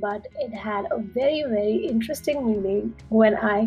but 0.00 0.26
it 0.38 0.52
had 0.52 0.86
a 0.90 0.98
very, 0.98 1.42
very 1.42 1.76
interesting 1.86 2.46
meaning 2.46 2.94
when 3.08 3.36
I 3.36 3.66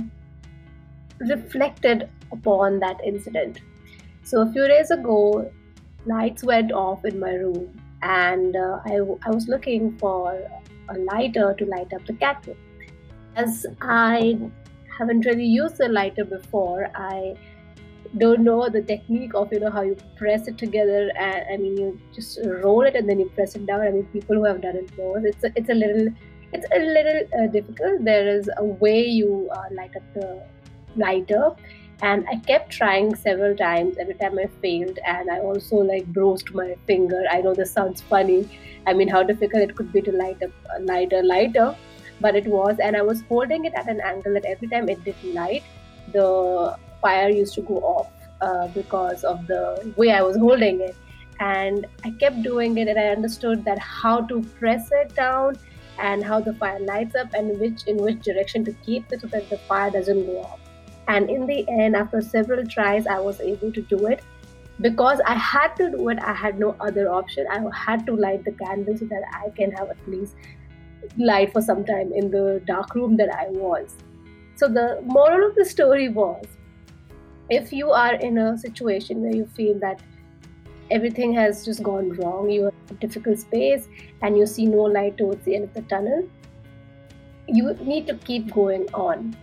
reflected 1.20 2.09
upon 2.31 2.79
that 2.79 2.99
incident. 3.05 3.61
So, 4.23 4.41
a 4.41 4.52
few 4.52 4.67
days 4.67 4.91
ago, 4.91 5.52
lights 6.05 6.43
went 6.43 6.71
off 6.71 7.05
in 7.05 7.20
my 7.20 7.34
room, 7.34 7.80
and 8.02 8.55
uh, 8.55 8.80
I, 8.85 8.95
I 9.25 9.30
was 9.31 9.48
looking 9.48 9.98
for 9.98 10.39
a 10.89 10.98
lighter 10.98 11.54
to 11.57 11.66
light 11.66 11.93
up 11.93 12.05
the 12.05 12.13
room. 12.13 12.57
As 13.36 13.65
I 13.81 14.38
haven't 14.97 15.25
really 15.25 15.45
used 15.45 15.77
the 15.77 15.89
lighter 15.89 16.25
before, 16.25 16.89
I 16.95 17.36
don't 18.18 18.43
know 18.43 18.70
the 18.70 18.82
technique 18.82 19.34
of 19.34 19.52
you 19.52 19.59
know 19.59 19.71
how 19.71 19.82
you 19.82 19.98
press 20.16 20.48
it 20.48 20.58
together 20.58 21.12
and 21.17 21.45
i 21.52 21.58
mean 21.58 21.76
you 21.77 21.99
just 22.13 22.39
roll 22.63 22.81
it 22.81 22.95
and 22.95 23.09
then 23.09 23.20
you 23.20 23.30
press 23.30 23.55
it 23.55 23.66
down. 23.66 23.81
I 23.81 23.89
mean 23.89 24.05
people 24.05 24.36
who 24.36 24.45
have 24.45 24.62
done 24.62 24.76
it 24.76 24.98
know. 24.98 25.16
It's 25.16 25.44
a, 25.44 25.52
it's 25.55 25.70
a 25.70 25.73
little 25.73 26.13
it's 26.52 26.67
a 26.72 26.80
little 26.80 27.22
uh, 27.39 27.48
difficult. 27.48 28.05
There 28.05 28.27
is 28.27 28.49
a 28.58 28.63
way 28.63 29.03
you 29.03 29.49
uh, 29.52 29.63
light 29.72 29.95
up 29.95 30.03
the 30.13 30.44
lighter. 30.95 31.52
And 32.03 32.26
i 32.30 32.36
kept 32.36 32.70
trying 32.72 33.16
several 33.16 33.55
times. 33.55 33.98
Every 33.98 34.14
time 34.14 34.38
i 34.38 34.48
failed 34.61 35.00
and 35.05 35.31
i 35.31 35.39
also 35.39 35.77
like 35.77 36.05
bruised 36.08 36.53
my 36.53 36.75
finger. 36.86 37.23
I 37.31 37.41
know 37.41 37.55
this 37.55 37.72
sounds 37.72 38.02
funny. 38.02 38.59
I 38.86 38.94
mean 38.94 39.08
how 39.08 39.23
difficult 39.23 39.64
it 39.64 39.75
could 39.75 39.91
be 39.91 40.02
to 40.02 40.11
light 40.11 40.44
up 40.44 40.52
a 40.77 40.81
lighter 40.81 41.23
lighter. 41.23 41.75
But 42.22 42.36
it 42.36 42.45
was 42.45 42.77
and 42.77 42.95
i 42.95 43.02
was 43.02 43.23
holding 43.23 43.66
it 43.66 43.73
at 43.73 43.89
an 43.89 44.02
angle 44.02 44.34
that 44.34 44.45
every 44.45 44.67
time 44.67 44.88
it 44.88 45.03
did 45.03 45.16
light 45.23 45.64
the 46.11 46.77
fire 47.03 47.30
used 47.30 47.53
to 47.55 47.62
go 47.62 47.77
off 47.93 48.09
uh, 48.41 48.67
because 48.70 49.23
of 49.23 49.45
the 49.48 49.94
way 49.98 50.11
I 50.11 50.21
was 50.21 50.38
holding 50.38 50.81
it. 50.81 50.95
And 51.39 51.85
I 52.05 52.11
kept 52.23 52.41
doing 52.41 52.78
it, 52.78 52.88
and 52.88 53.00
I 53.00 53.08
understood 53.08 53.64
that 53.66 53.80
how 53.80 54.22
to 54.31 54.41
press 54.59 54.89
it 54.91 55.16
down 55.16 55.55
and 56.00 56.23
how 56.23 56.39
the 56.39 56.53
fire 56.55 56.80
lights 56.80 57.16
up 57.16 57.33
and 57.33 57.59
which 57.59 57.83
in 57.86 57.97
which 57.97 58.22
direction 58.22 58.66
to 58.66 58.73
keep 58.86 59.11
it 59.11 59.22
so 59.22 59.28
that 59.28 59.50
the 59.50 59.58
fire 59.69 59.91
doesn't 59.91 60.25
go 60.25 60.39
off. 60.41 60.59
And 61.08 61.30
in 61.30 61.45
the 61.45 61.66
end, 61.69 61.95
after 61.95 62.22
several 62.22 62.66
tries, 62.66 63.08
I 63.08 63.19
was 63.19 63.41
able 63.41 63.72
to 63.72 63.81
do 63.81 64.08
it. 64.08 64.23
Because 64.81 65.19
I 65.25 65.35
had 65.35 65.75
to 65.75 65.91
do 65.91 66.09
it, 66.09 66.19
I 66.19 66.33
had 66.33 66.59
no 66.59 66.75
other 66.80 67.11
option. 67.11 67.45
I 67.50 67.63
had 67.75 68.06
to 68.08 68.16
light 68.16 68.44
the 68.44 68.53
candle 68.53 68.97
so 68.97 69.06
that 69.06 69.23
I 69.33 69.50
can 69.50 69.72
have 69.72 69.89
at 69.89 70.08
least 70.08 70.35
light 71.17 71.53
for 71.53 71.61
some 71.61 71.85
time 71.85 72.11
in 72.13 72.31
the 72.31 72.61
dark 72.66 72.95
room 72.95 73.17
that 73.17 73.30
I 73.35 73.47
was. 73.50 73.95
So 74.56 74.67
the 74.67 75.02
moral 75.06 75.50
of 75.50 75.56
the 75.56 75.66
story 75.66 76.09
was 76.09 76.45
if 77.49 77.73
you 77.73 77.91
are 77.91 78.16
in 78.16 78.38
a 78.38 78.58
situation 78.58 79.22
where 79.22 79.36
you 79.36 79.45
feel 79.45 79.77
that 79.80 80.02
everything 80.91 81.33
has 81.33 81.66
just 81.66 81.83
gone 81.83 82.11
wrong, 82.13 82.50
you're 82.50 82.69
in 82.69 82.75
a 82.91 82.94
difficult 82.95 83.39
space 83.39 83.88
and 84.22 84.38
you 84.38 84.45
see 84.45 84.66
no 84.66 84.83
light 84.83 85.17
towards 85.17 85.44
the 85.45 85.55
end 85.55 85.66
of 85.66 85.73
the 85.73 85.81
tunnel, 85.83 86.27
you 87.47 87.73
need 87.81 88.08
to 88.08 88.16
keep 88.16 88.53
going 88.53 88.88
on. 88.94 89.35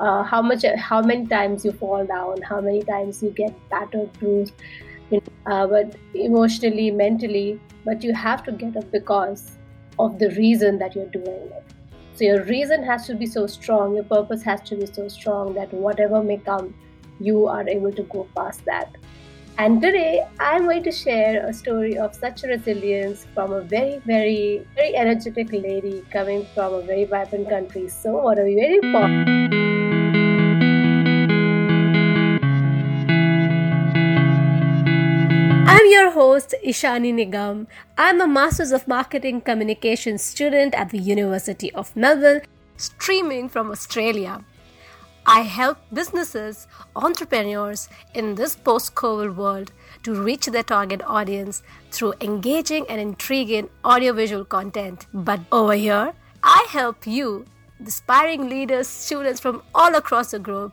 Uh, 0.00 0.22
how 0.22 0.42
much, 0.42 0.64
how 0.76 1.00
many 1.00 1.26
times 1.26 1.64
you 1.64 1.72
fall 1.72 2.04
down, 2.04 2.40
how 2.42 2.60
many 2.60 2.82
times 2.82 3.22
you 3.22 3.30
get 3.30 3.54
battered, 3.70 4.12
bruised, 4.14 4.52
uh, 5.46 5.66
but 5.66 5.96
emotionally, 6.14 6.90
mentally, 6.90 7.58
but 7.84 8.02
you 8.02 8.12
have 8.12 8.42
to 8.44 8.52
get 8.52 8.76
up 8.76 8.90
because 8.90 9.52
of 9.98 10.18
the 10.18 10.30
reason 10.30 10.78
that 10.78 10.94
you're 10.94 11.06
doing 11.06 11.50
it. 11.56 11.64
So 12.14 12.24
your 12.24 12.44
reason 12.44 12.82
has 12.82 13.06
to 13.06 13.14
be 13.14 13.26
so 13.26 13.46
strong, 13.46 13.94
your 13.94 14.04
purpose 14.04 14.42
has 14.42 14.60
to 14.62 14.76
be 14.76 14.86
so 14.86 15.08
strong 15.08 15.54
that 15.54 15.72
whatever 15.72 16.22
may 16.22 16.38
come, 16.38 16.74
you 17.20 17.46
are 17.46 17.68
able 17.68 17.92
to 17.92 18.02
go 18.04 18.28
past 18.36 18.64
that. 18.64 18.96
And 19.58 19.80
today 19.80 20.22
I'm 20.38 20.64
going 20.64 20.82
to 20.82 20.92
share 20.92 21.46
a 21.46 21.52
story 21.54 21.96
of 21.96 22.14
such 22.14 22.42
resilience 22.42 23.26
from 23.34 23.52
a 23.52 23.62
very, 23.62 24.02
very, 24.04 24.66
very 24.74 24.94
energetic 24.94 25.50
lady 25.50 26.04
coming 26.10 26.44
from 26.54 26.74
a 26.74 26.82
very 26.82 27.04
vibrant 27.04 27.48
country. 27.48 27.88
So, 27.88 28.18
what 28.18 28.38
are 28.38 28.44
we 28.44 28.56
waiting 28.56 28.82
for? 28.92 29.04
I'm 35.68 35.86
your 35.90 36.10
host, 36.10 36.54
Ishani 36.62 37.14
Nigam. 37.14 37.66
I'm 37.96 38.20
a 38.20 38.28
Masters 38.28 38.72
of 38.72 38.86
Marketing 38.86 39.40
Communications 39.40 40.22
student 40.22 40.74
at 40.74 40.90
the 40.90 40.98
University 40.98 41.72
of 41.72 41.96
Melbourne, 41.96 42.42
streaming 42.76 43.48
from 43.48 43.70
Australia. 43.70 44.44
I 45.28 45.40
help 45.40 45.78
businesses, 45.92 46.68
entrepreneurs 46.94 47.88
in 48.14 48.36
this 48.36 48.54
post 48.54 48.94
COVID 48.94 49.34
world 49.34 49.72
to 50.04 50.14
reach 50.14 50.46
their 50.46 50.62
target 50.62 51.02
audience 51.04 51.64
through 51.90 52.14
engaging 52.20 52.86
and 52.88 53.00
intriguing 53.00 53.68
audiovisual 53.84 54.44
content. 54.44 55.06
But 55.12 55.40
over 55.50 55.74
here, 55.74 56.12
I 56.44 56.66
help 56.70 57.08
you, 57.08 57.44
aspiring 57.84 58.48
leaders, 58.48 58.86
students 58.86 59.40
from 59.40 59.62
all 59.74 59.96
across 59.96 60.30
the 60.30 60.38
globe, 60.38 60.72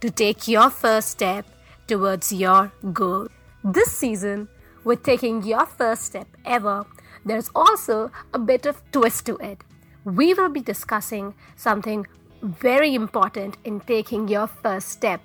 to 0.00 0.10
take 0.10 0.48
your 0.48 0.70
first 0.70 1.10
step 1.10 1.46
towards 1.86 2.32
your 2.32 2.72
goal. 2.92 3.28
This 3.62 3.92
season, 3.92 4.48
with 4.82 5.04
taking 5.04 5.44
your 5.44 5.66
first 5.66 6.02
step 6.02 6.26
ever, 6.44 6.84
there's 7.24 7.50
also 7.54 8.10
a 8.32 8.40
bit 8.40 8.66
of 8.66 8.82
twist 8.90 9.24
to 9.26 9.36
it. 9.36 9.62
We 10.04 10.34
will 10.34 10.48
be 10.50 10.60
discussing 10.60 11.34
something 11.54 12.06
very 12.44 12.94
important 12.94 13.56
in 13.64 13.80
taking 13.80 14.28
your 14.28 14.46
first 14.46 14.88
step, 14.90 15.20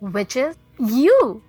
which 0.00 0.36
is 0.36 0.56
you. 0.78 1.42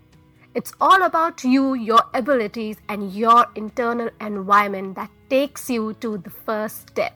It's 0.56 0.74
all 0.82 1.04
about 1.04 1.44
you, 1.44 1.76
your 1.76 2.02
abilities, 2.14 2.78
and 2.88 3.14
your 3.14 3.46
internal 3.56 4.10
environment 4.20 4.96
that 4.96 5.12
takes 5.30 5.70
you 5.70 5.94
to 6.02 6.18
the 6.18 6.30
first 6.30 6.90
step. 6.90 7.14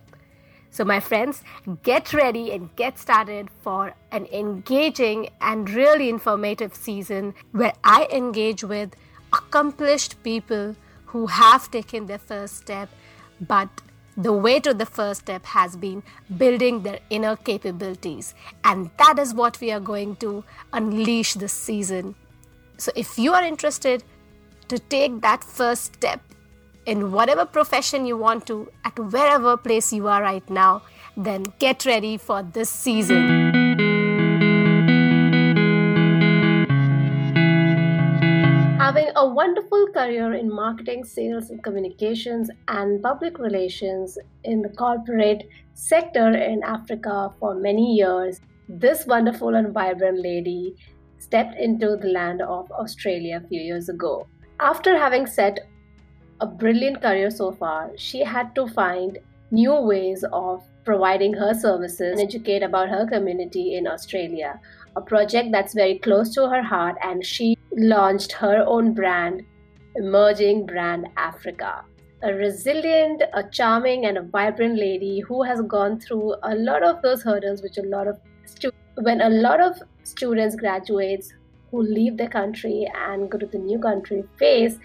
So, 0.70 0.84
my 0.84 1.00
friends, 1.00 1.44
get 1.84 2.14
ready 2.14 2.52
and 2.52 2.76
get 2.76 3.00
started 3.00 3.50
for 3.62 3.94
an 4.12 4.26
engaging 4.28 5.30
and 5.42 5.70
really 5.70 6.10
informative 6.10 6.76
season 6.76 7.34
where 7.52 7.74
I 7.84 8.08
engage 8.12 8.64
with 8.64 8.96
accomplished 9.32 10.22
people 10.24 10.76
who 11.06 11.28
have 11.28 11.70
taken 11.72 12.08
their 12.08 12.18
first 12.18 12.58
step 12.58 12.90
but 13.48 13.70
the 14.16 14.34
way 14.34 14.60
to 14.60 14.74
the 14.74 14.86
first 14.86 15.22
step 15.22 15.46
has 15.46 15.76
been 15.76 16.04
building 16.38 16.84
their 16.84 17.00
inner 17.10 17.36
capabilities, 17.36 18.34
and 18.64 18.90
that 18.98 19.20
is 19.20 19.34
what 19.34 19.60
we 19.60 19.72
are 19.72 19.80
going 19.80 20.16
to 20.18 20.44
unleash 20.72 21.34
this 21.34 21.54
season. 21.54 22.16
So, 22.78 22.92
if 22.96 23.18
you 23.18 23.34
are 23.34 23.44
interested 23.44 24.04
to 24.68 24.80
take 24.80 25.22
that 25.22 25.44
first 25.44 25.96
step 25.96 26.22
in 26.86 27.12
whatever 27.12 27.46
profession 27.46 28.06
you 28.06 28.18
want 28.18 28.46
to, 28.48 28.72
at 28.84 28.98
wherever 28.98 29.58
place 29.58 29.94
you 29.94 30.08
are 30.08 30.22
right 30.22 30.48
now, 30.50 30.82
then 31.16 31.46
get 31.60 31.86
ready 31.86 32.18
for 32.18 32.44
this 32.44 32.70
season. 32.70 33.43
Wonderful 39.34 39.88
career 39.94 40.34
in 40.34 40.54
marketing, 40.54 41.04
sales, 41.04 41.50
and 41.50 41.64
communications, 41.64 42.50
and 42.68 43.02
public 43.02 43.40
relations 43.40 44.18
in 44.44 44.62
the 44.62 44.70
corporate 44.70 45.48
sector 45.74 46.30
in 46.36 46.62
Africa 46.64 47.34
for 47.40 47.56
many 47.56 47.96
years, 47.96 48.42
this 48.70 49.06
wonderful 49.06 49.56
and 49.56 49.74
vibrant 49.74 50.20
lady 50.20 50.76
stepped 51.20 51.58
into 51.58 51.96
the 51.96 52.10
land 52.10 52.42
of 52.42 52.72
Australia 52.72 53.42
a 53.44 53.48
few 53.48 53.62
years 53.62 53.90
ago. 53.90 54.28
After 54.60 54.98
having 54.98 55.26
set 55.26 55.60
a 56.42 56.48
brilliant 56.48 57.02
career 57.02 57.30
so 57.32 57.52
far, 57.52 57.92
she 57.98 58.24
had 58.24 58.54
to 58.56 58.68
find 58.68 59.18
new 59.52 59.74
ways 59.74 60.24
of 60.32 60.64
providing 60.84 61.34
her 61.34 61.54
services 61.54 62.20
and 62.20 62.20
educate 62.20 62.64
about 62.64 62.90
her 62.90 63.08
community 63.08 63.76
in 63.76 63.88
Australia, 63.88 64.60
a 64.96 65.02
project 65.02 65.52
that's 65.52 65.74
very 65.74 66.00
close 66.00 66.34
to 66.34 66.50
her 66.50 66.62
heart, 66.62 66.98
and 67.02 67.26
she 67.26 67.58
launched 67.78 68.32
her 68.34 68.64
own 68.68 68.94
brand, 68.94 69.44
Emerging 69.96 70.66
Brand 70.66 71.08
Africa. 71.18 71.84
A 72.24 72.34
resilient, 72.34 73.22
a 73.34 73.44
charming, 73.44 74.06
and 74.06 74.18
a 74.18 74.22
vibrant 74.22 74.78
lady 74.78 75.20
who 75.20 75.44
has 75.44 75.62
gone 75.62 76.00
through 76.00 76.36
a 76.44 76.56
lot 76.56 76.84
of 76.84 77.02
those 77.02 77.22
hurdles, 77.22 77.62
which 77.62 77.78
a 77.78 77.82
lot 77.82 78.08
of 78.08 78.18
stu- 78.46 78.72
when 79.02 79.22
a 79.22 79.30
lot 79.30 79.60
of 79.60 79.82
students 80.04 80.56
graduates 80.56 81.34
who 81.72 81.82
leave 81.82 82.18
the 82.18 82.28
country 82.28 82.88
and 82.96 83.32
go 83.32 83.38
to 83.38 83.48
the 83.48 83.58
new 83.58 83.80
country 83.80 84.24
face 84.38 84.78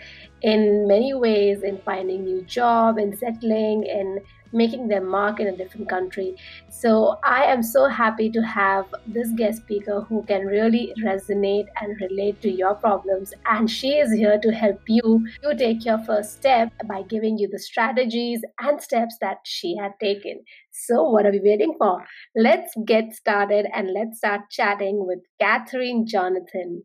in 0.43 0.89
many 0.89 1.13
ways 1.13 1.63
in 1.63 1.79
finding 1.85 2.25
new 2.25 2.43
job 2.43 2.97
and 2.97 3.17
settling 3.19 3.87
and 3.91 4.21
making 4.53 4.89
their 4.89 5.01
mark 5.01 5.41
in 5.41 5.49
a 5.49 5.57
different 5.57 5.89
country. 5.89 6.35
So 6.71 7.19
I 7.25 7.45
am 7.45 7.63
so 7.63 7.87
happy 7.87 8.31
to 8.31 8.41
have 8.43 8.87
this 9.07 9.31
guest 9.33 9.63
speaker 9.63 10.03
who 10.03 10.23
can 10.25 10.47
really 10.47 10.93
resonate 11.05 11.67
and 11.81 12.01
relate 12.01 12.41
to 12.43 12.51
your 12.51 12.75
problems. 12.75 13.33
And 13.47 13.71
she 13.71 13.99
is 13.99 14.13
here 14.13 14.39
to 14.41 14.53
help 14.53 14.81
you 14.87 15.27
to 15.43 15.57
take 15.57 15.85
your 15.85 15.99
first 15.99 16.33
step 16.35 16.73
by 16.87 17.03
giving 17.03 17.39
you 17.39 17.49
the 17.49 17.59
strategies 17.59 18.43
and 18.61 18.81
steps 18.81 19.17
that 19.21 19.39
she 19.45 19.77
had 19.77 19.93
taken. 20.01 20.43
So 20.71 21.03
what 21.03 21.27
are 21.27 21.33
we 21.33 21.41
waiting 21.43 21.75
for? 21.79 22.05
Let's 22.37 22.73
get 22.85 23.13
started 23.13 23.67
and 23.75 23.93
let's 23.93 24.19
start 24.19 24.43
chatting 24.51 25.07
with 25.07 25.21
Catherine 25.41 26.07
Jonathan. 26.07 26.85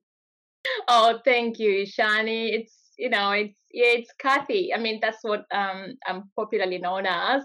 Oh, 0.87 1.19
thank 1.25 1.59
you, 1.59 1.85
Ishani. 1.85 2.53
It's 2.53 2.82
you 2.97 3.09
know, 3.09 3.31
it's 3.31 3.57
yeah, 3.71 3.99
it's 3.99 4.11
Kathy. 4.19 4.73
I 4.73 4.77
mean, 4.77 4.99
that's 5.01 5.23
what 5.23 5.45
um, 5.53 5.95
I'm 6.07 6.29
popularly 6.35 6.77
known 6.77 7.05
as, 7.05 7.43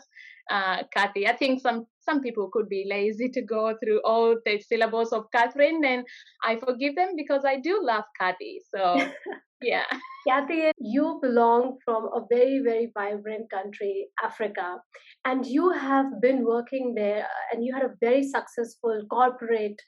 uh, 0.51 0.83
Kathy. 0.95 1.27
I 1.27 1.37
think 1.37 1.61
some 1.61 1.87
some 2.01 2.21
people 2.21 2.49
could 2.53 2.69
be 2.69 2.87
lazy 2.89 3.29
to 3.31 3.43
go 3.43 3.75
through 3.83 4.01
all 4.05 4.37
the 4.45 4.61
syllables 4.61 5.13
of 5.13 5.31
Catherine, 5.35 5.85
and 5.85 6.05
I 6.45 6.57
forgive 6.57 6.97
them 6.97 7.15
because 7.17 7.45
I 7.45 7.57
do 7.61 7.81
love 7.83 8.05
Kathy. 8.19 8.61
So 8.75 9.09
yeah. 9.63 9.85
Kathy, 10.27 10.71
you 10.79 11.19
belong 11.23 11.79
from 11.85 12.05
a 12.15 12.25
very, 12.31 12.61
very 12.63 12.91
vibrant 12.95 13.51
country, 13.51 14.09
Africa, 14.23 14.77
and 15.25 15.47
you 15.47 15.71
have 15.71 16.21
been 16.21 16.45
working 16.45 16.95
there 16.95 17.27
and 17.53 17.65
you 17.65 17.73
had 17.73 17.83
a 17.83 17.95
very 18.01 18.23
successful 18.23 19.01
corporate 19.11 19.81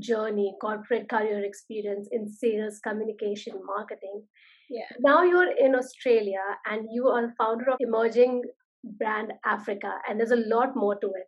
journey, 0.00 0.54
corporate 0.60 1.08
career 1.08 1.44
experience 1.44 2.08
in 2.12 2.28
sales, 2.30 2.78
communication, 2.78 3.54
marketing. 3.64 4.22
Yeah. 4.70 4.88
Now 5.00 5.22
you're 5.22 5.52
in 5.58 5.74
Australia 5.74 6.44
and 6.70 6.88
you 6.92 7.08
are 7.08 7.26
the 7.26 7.32
founder 7.38 7.70
of 7.70 7.78
emerging 7.80 8.42
brand 8.84 9.32
Africa, 9.44 9.92
and 10.08 10.18
there's 10.18 10.30
a 10.30 10.36
lot 10.36 10.76
more 10.76 10.94
to 10.98 11.06
it. 11.06 11.26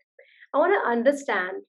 I 0.55 0.59
want 0.59 0.73
to 0.73 0.89
understand 0.89 1.63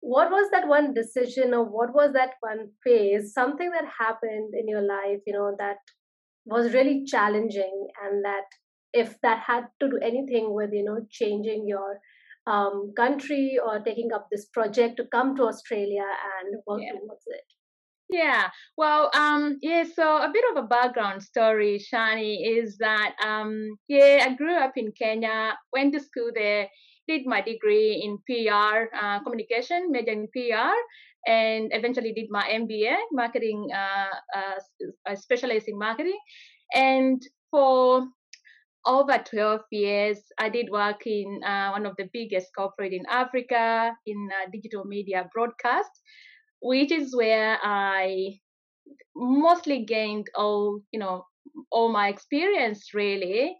what 0.00 0.30
was 0.30 0.50
that 0.50 0.66
one 0.66 0.92
decision 0.94 1.54
or 1.54 1.64
what 1.64 1.94
was 1.94 2.12
that 2.12 2.30
one 2.40 2.70
phase, 2.84 3.32
something 3.32 3.70
that 3.70 3.84
happened 3.98 4.52
in 4.52 4.68
your 4.68 4.82
life, 4.82 5.20
you 5.26 5.32
know, 5.32 5.54
that 5.58 5.76
was 6.44 6.74
really 6.74 7.04
challenging 7.04 7.86
and 8.02 8.24
that 8.24 8.44
if 8.92 9.20
that 9.22 9.42
had 9.46 9.64
to 9.80 9.88
do 9.88 9.98
anything 10.02 10.52
with, 10.54 10.70
you 10.72 10.84
know, 10.84 11.06
changing 11.08 11.66
your 11.68 12.00
um, 12.46 12.92
country 12.96 13.58
or 13.64 13.78
taking 13.78 14.12
up 14.12 14.26
this 14.30 14.46
project 14.46 14.96
to 14.96 15.04
come 15.12 15.36
to 15.36 15.44
Australia 15.44 16.04
and 16.40 16.56
work 16.66 16.80
yeah. 16.82 16.98
towards 16.98 17.24
it? 17.28 17.44
Yeah, 18.12 18.50
well, 18.76 19.10
um, 19.14 19.58
yeah, 19.62 19.84
so 19.84 20.18
a 20.18 20.30
bit 20.30 20.44
of 20.52 20.62
a 20.62 20.66
background 20.68 21.22
story, 21.22 21.80
Shani, 21.80 22.36
is 22.58 22.76
that, 22.78 23.14
um, 23.24 23.76
yeah, 23.88 24.26
I 24.28 24.34
grew 24.34 24.54
up 24.54 24.72
in 24.76 24.92
Kenya, 24.92 25.56
went 25.72 25.94
to 25.94 26.00
school 26.00 26.30
there, 26.34 26.68
did 27.08 27.24
my 27.24 27.40
degree 27.40 28.02
in 28.04 28.18
PR, 28.28 28.90
uh, 28.94 29.20
communication, 29.22 29.90
major 29.90 30.12
in 30.12 30.28
PR, 30.34 30.76
and 31.26 31.70
eventually 31.72 32.12
did 32.12 32.26
my 32.28 32.46
MBA, 32.50 32.96
marketing, 33.12 33.68
uh, 33.74 34.10
uh, 34.36 35.14
specialized 35.16 35.68
in 35.68 35.78
marketing. 35.78 36.18
And 36.74 37.22
for 37.50 38.06
over 38.86 39.18
12 39.18 39.62
years, 39.70 40.18
I 40.38 40.48
did 40.50 40.70
work 40.70 41.06
in 41.06 41.40
uh, 41.46 41.70
one 41.70 41.86
of 41.86 41.94
the 41.96 42.08
biggest 42.12 42.48
corporate 42.56 42.92
in 42.92 43.04
Africa 43.08 43.94
in 44.06 44.28
uh, 44.32 44.50
digital 44.52 44.84
media 44.84 45.28
broadcast, 45.32 45.90
which 46.62 46.92
is 46.92 47.14
where 47.14 47.58
I 47.62 48.38
mostly 49.16 49.84
gained 49.84 50.28
all, 50.34 50.80
you 50.92 51.00
know, 51.00 51.26
all 51.70 51.90
my 51.92 52.08
experience 52.08 52.94
really. 52.94 53.56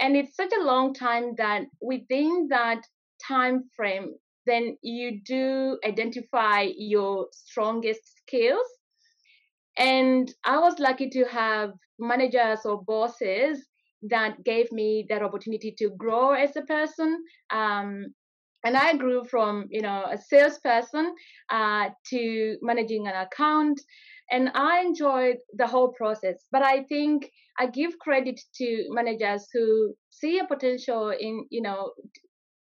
And 0.00 0.16
it's 0.16 0.36
such 0.36 0.52
a 0.58 0.64
long 0.64 0.94
time 0.94 1.34
that 1.36 1.62
within 1.80 2.48
that 2.50 2.82
time 3.26 3.64
frame, 3.76 4.14
then 4.46 4.76
you 4.82 5.20
do 5.24 5.78
identify 5.84 6.68
your 6.76 7.28
strongest 7.32 8.18
skills. 8.18 8.66
And 9.76 10.32
I 10.44 10.58
was 10.58 10.78
lucky 10.78 11.08
to 11.10 11.24
have 11.26 11.72
managers 11.98 12.60
or 12.64 12.82
bosses 12.82 13.66
that 14.02 14.44
gave 14.44 14.70
me 14.72 15.06
that 15.08 15.22
opportunity 15.22 15.74
to 15.78 15.90
grow 15.90 16.30
as 16.32 16.56
a 16.56 16.62
person. 16.62 17.22
Um, 17.50 18.14
and 18.64 18.76
I 18.76 18.96
grew 18.96 19.24
from, 19.24 19.66
you 19.70 19.82
know, 19.82 20.04
a 20.10 20.18
salesperson 20.18 21.14
uh, 21.50 21.90
to 22.10 22.56
managing 22.62 23.06
an 23.06 23.14
account, 23.14 23.80
and 24.30 24.50
I 24.54 24.80
enjoyed 24.80 25.36
the 25.56 25.66
whole 25.66 25.92
process. 25.92 26.44
But 26.52 26.62
I 26.62 26.82
think 26.84 27.30
I 27.58 27.66
give 27.66 27.98
credit 27.98 28.40
to 28.56 28.86
managers 28.90 29.46
who 29.52 29.94
see 30.10 30.38
a 30.38 30.46
potential 30.46 31.10
in, 31.10 31.46
you 31.50 31.62
know, 31.62 31.92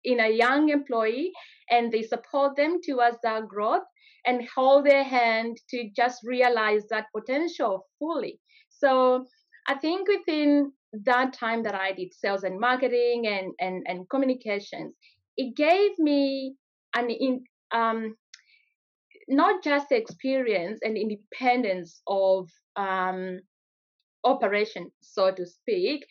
in 0.04 0.20
a 0.20 0.30
young 0.30 0.68
employee, 0.68 1.32
and 1.70 1.92
they 1.92 2.02
support 2.02 2.56
them 2.56 2.80
towards 2.82 3.18
that 3.22 3.48
growth 3.48 3.82
and 4.26 4.46
hold 4.54 4.84
their 4.84 5.04
hand 5.04 5.56
to 5.70 5.88
just 5.96 6.20
realize 6.24 6.82
that 6.90 7.06
potential 7.16 7.86
fully. 7.98 8.40
So 8.68 9.26
I 9.68 9.74
think 9.74 10.08
within 10.08 10.72
that 11.04 11.32
time 11.32 11.62
that 11.62 11.74
I 11.74 11.92
did 11.92 12.12
sales 12.14 12.44
and 12.44 12.58
marketing 12.58 13.26
and 13.26 13.52
and, 13.60 13.84
and 13.86 14.08
communications, 14.10 14.94
it 15.38 15.56
gave 15.56 15.98
me 15.98 16.56
an 16.94 17.08
in, 17.08 17.44
um, 17.72 18.16
not 19.28 19.62
just 19.62 19.92
experience 19.92 20.80
and 20.82 20.98
independence 20.98 22.02
of 22.06 22.50
um, 22.76 23.38
operation, 24.24 24.90
so 25.00 25.30
to 25.30 25.46
speak, 25.46 26.04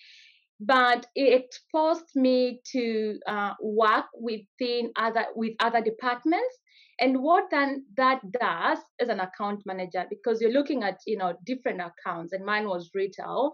but 0.61 1.05
it 1.13 1.43
exposed 1.43 2.15
me 2.15 2.61
to 2.71 3.19
uh, 3.27 3.53
work 3.61 4.05
within 4.19 4.91
other 4.95 5.25
with 5.35 5.53
other 5.59 5.81
departments. 5.81 6.57
And 6.99 7.21
what 7.21 7.43
then 7.51 7.85
that 7.97 8.21
does 8.31 8.79
as 8.99 9.09
an 9.09 9.19
account 9.19 9.61
manager 9.67 10.05
because 10.09 10.41
you're 10.41 10.51
looking 10.51 10.83
at 10.83 10.97
you 11.05 11.17
know 11.17 11.33
different 11.45 11.81
accounts 11.81 12.33
and 12.33 12.43
mine 12.43 12.67
was 12.67 12.89
retail 12.95 13.53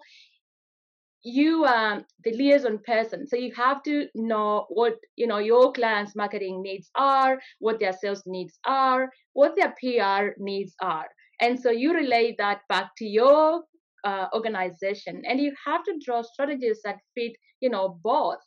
you 1.23 1.63
are 1.63 1.93
um, 1.93 2.05
the 2.25 2.33
liaison 2.33 2.79
person. 2.85 3.25
So 3.25 3.37
you 3.37 3.53
have 3.55 3.81
to 3.83 4.07
know 4.13 4.65
what 4.69 4.95
you 5.15 5.25
know 5.25 5.37
your 5.37 5.71
clients 5.71 6.15
marketing 6.15 6.61
needs 6.61 6.89
are 6.95 7.39
what 7.59 7.79
their 7.79 7.93
sales 7.93 8.23
needs 8.25 8.59
are 8.65 9.09
what 9.33 9.55
their 9.55 9.73
pr 9.79 10.31
needs 10.37 10.75
are. 10.81 11.07
And 11.39 11.59
so 11.59 11.71
you 11.71 11.93
relay 11.93 12.35
that 12.37 12.61
back 12.69 12.91
to 12.97 13.05
your 13.05 13.63
uh, 14.03 14.27
organization. 14.33 15.23
And 15.25 15.39
you 15.39 15.53
have 15.65 15.83
to 15.85 15.97
draw 16.03 16.21
strategies 16.21 16.81
that 16.83 16.97
fit 17.15 17.33
you 17.61 17.69
know 17.69 17.99
both. 18.03 18.39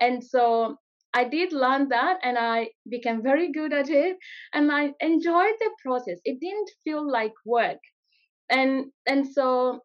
And 0.00 0.22
so 0.22 0.76
i 1.12 1.24
did 1.24 1.52
learn 1.52 1.88
that 1.88 2.18
and 2.22 2.38
i 2.38 2.68
became 2.88 3.20
very 3.20 3.50
good 3.50 3.72
at 3.72 3.88
it 3.90 4.16
and 4.54 4.70
i 4.70 4.92
enjoyed 5.00 5.54
the 5.58 5.70
process. 5.84 6.20
It 6.24 6.38
didn't 6.40 6.70
feel 6.84 7.10
like 7.10 7.34
work. 7.44 7.78
And 8.48 8.92
and 9.08 9.26
so 9.26 9.82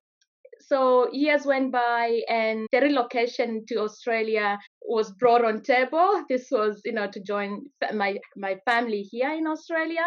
so 0.68 1.12
years 1.12 1.46
went 1.46 1.72
by 1.72 2.22
and 2.28 2.68
the 2.72 2.82
relocation 2.82 3.66
to 3.68 3.82
Australia 3.82 4.58
was 4.82 5.12
brought 5.12 5.46
on 5.46 5.62
table. 5.62 6.24
This 6.28 6.48
was, 6.52 6.82
you 6.84 6.94
know, 6.94 7.08
to 7.12 7.20
join 7.20 7.66
my, 7.94 8.18
my 8.36 8.58
family 8.66 9.04
here 9.04 9.32
in 9.32 9.46
Australia. 9.46 10.06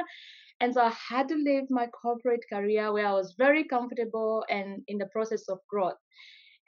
And 0.61 0.75
so 0.75 0.83
I 0.83 0.93
had 1.09 1.29
to 1.29 1.37
leave 1.37 1.71
my 1.71 1.87
corporate 1.87 2.45
career 2.53 2.93
where 2.93 3.07
I 3.07 3.13
was 3.13 3.37
very 3.39 3.65
comfortable 3.65 4.45
and 4.51 4.83
in 4.89 4.99
the 4.99 5.07
process 5.07 5.49
of 5.49 5.59
growth. 5.71 5.95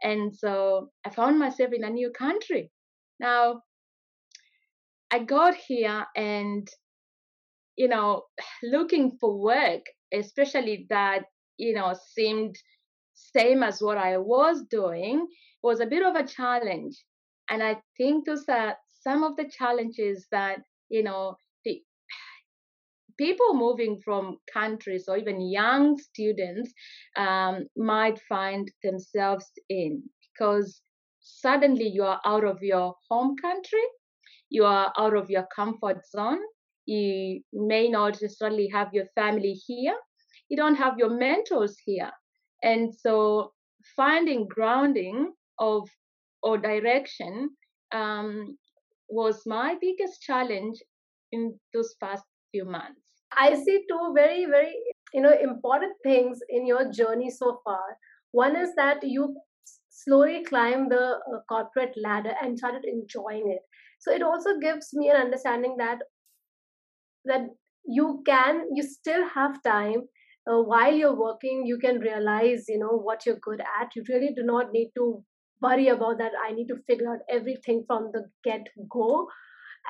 And 0.04 0.34
so 0.34 0.90
I 1.04 1.10
found 1.10 1.40
myself 1.40 1.72
in 1.72 1.82
a 1.82 1.90
new 1.90 2.10
country. 2.10 2.70
Now, 3.18 3.62
I 5.10 5.18
got 5.18 5.56
here 5.56 6.06
and, 6.14 6.68
you 7.76 7.88
know, 7.88 8.22
looking 8.62 9.18
for 9.20 9.36
work, 9.36 9.82
especially 10.14 10.86
that, 10.90 11.24
you 11.58 11.74
know, 11.74 11.96
seemed 12.14 12.54
same 13.14 13.62
as 13.62 13.80
what 13.82 13.98
I 13.98 14.16
was 14.18 14.62
doing 14.70 15.26
was 15.62 15.80
a 15.80 15.86
bit 15.86 16.04
of 16.04 16.14
a 16.14 16.26
challenge. 16.26 16.96
And 17.48 17.62
I 17.62 17.80
think 17.96 18.26
those 18.26 18.48
are 18.48 18.76
some 19.02 19.24
of 19.24 19.36
the 19.36 19.48
challenges 19.48 20.26
that, 20.30 20.60
you 20.88 21.02
know, 21.02 21.36
the 21.64 21.82
people 23.18 23.54
moving 23.54 24.00
from 24.04 24.38
countries 24.52 25.06
or 25.08 25.16
even 25.16 25.40
young 25.40 25.98
students 25.98 26.72
um, 27.16 27.66
might 27.76 28.20
find 28.28 28.70
themselves 28.82 29.50
in 29.68 30.02
because 30.32 30.80
suddenly 31.20 31.88
you 31.88 32.02
are 32.04 32.20
out 32.24 32.44
of 32.44 32.62
your 32.62 32.94
home 33.08 33.36
country, 33.36 33.82
you 34.48 34.64
are 34.64 34.92
out 34.98 35.16
of 35.16 35.30
your 35.30 35.46
comfort 35.54 36.06
zone, 36.06 36.40
you 36.86 37.42
may 37.52 37.88
not 37.88 38.20
necessarily 38.22 38.68
have 38.68 38.88
your 38.92 39.06
family 39.14 39.52
here, 39.52 39.94
you 40.48 40.56
don't 40.56 40.76
have 40.76 40.98
your 40.98 41.10
mentors 41.10 41.76
here. 41.84 42.10
And 42.62 42.94
so 42.94 43.52
finding 43.96 44.46
grounding 44.48 45.32
of 45.58 45.88
or 46.42 46.58
direction 46.58 47.50
um, 47.92 48.56
was 49.08 49.42
my 49.46 49.76
biggest 49.80 50.22
challenge 50.22 50.78
in 51.32 51.58
those 51.74 51.94
past 52.02 52.24
few 52.50 52.64
months. 52.64 53.00
I 53.36 53.54
see 53.54 53.84
two 53.88 54.12
very, 54.14 54.46
very 54.46 54.74
you 55.12 55.20
know 55.20 55.32
important 55.32 55.92
things 56.02 56.38
in 56.48 56.66
your 56.66 56.90
journey 56.90 57.30
so 57.30 57.60
far. 57.64 57.96
One 58.32 58.56
is 58.56 58.74
that 58.76 59.02
you 59.02 59.36
slowly 59.90 60.44
climbed 60.44 60.90
the 60.90 61.18
uh, 61.18 61.40
corporate 61.48 61.94
ladder 61.96 62.34
and 62.42 62.58
started 62.58 62.84
enjoying 62.84 63.50
it. 63.50 63.62
So 63.98 64.12
it 64.12 64.22
also 64.22 64.58
gives 64.58 64.94
me 64.94 65.10
an 65.10 65.16
understanding 65.16 65.76
that 65.78 65.98
that 67.24 67.42
you 67.84 68.22
can 68.26 68.66
you 68.74 68.82
still 68.82 69.26
have 69.28 69.62
time 69.62 70.02
uh, 70.50 70.62
while 70.62 70.94
you're 70.94 71.16
working 71.16 71.64
you 71.66 71.78
can 71.78 72.00
realize 72.00 72.64
you 72.68 72.78
know 72.78 72.96
what 73.08 73.26
you're 73.26 73.42
good 73.42 73.60
at. 73.60 73.94
You 73.96 74.04
really 74.08 74.32
do 74.34 74.42
not 74.42 74.72
need 74.72 74.90
to 74.96 75.22
worry 75.62 75.88
about 75.88 76.18
that. 76.18 76.32
I 76.44 76.52
need 76.52 76.68
to 76.68 76.76
figure 76.86 77.12
out 77.12 77.20
everything 77.30 77.84
from 77.86 78.10
the 78.12 78.24
get 78.44 78.66
go 78.90 79.28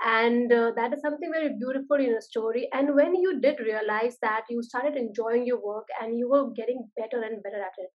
and 0.05 0.53
uh, 0.53 0.73
that 0.77 0.95
is 0.95 1.01
something 1.03 1.31
very 1.33 1.51
beautiful 1.59 1.97
in 1.97 2.15
a 2.15 2.23
story. 2.23 2.69
And 2.73 2.95
when 2.95 3.15
you 3.15 3.41
did 3.41 3.59
realize 3.61 4.17
that 4.23 4.43
you 4.49 4.63
started 4.63 4.97
enjoying 4.97 5.47
your 5.47 5.63
work 5.65 5.89
and 6.01 6.19
you 6.19 6.31
were 6.31 6.51
getting 6.57 6.89
better 6.97 7.23
and 7.23 7.43
better 7.43 7.61
at 7.61 7.73
it. 7.79 7.91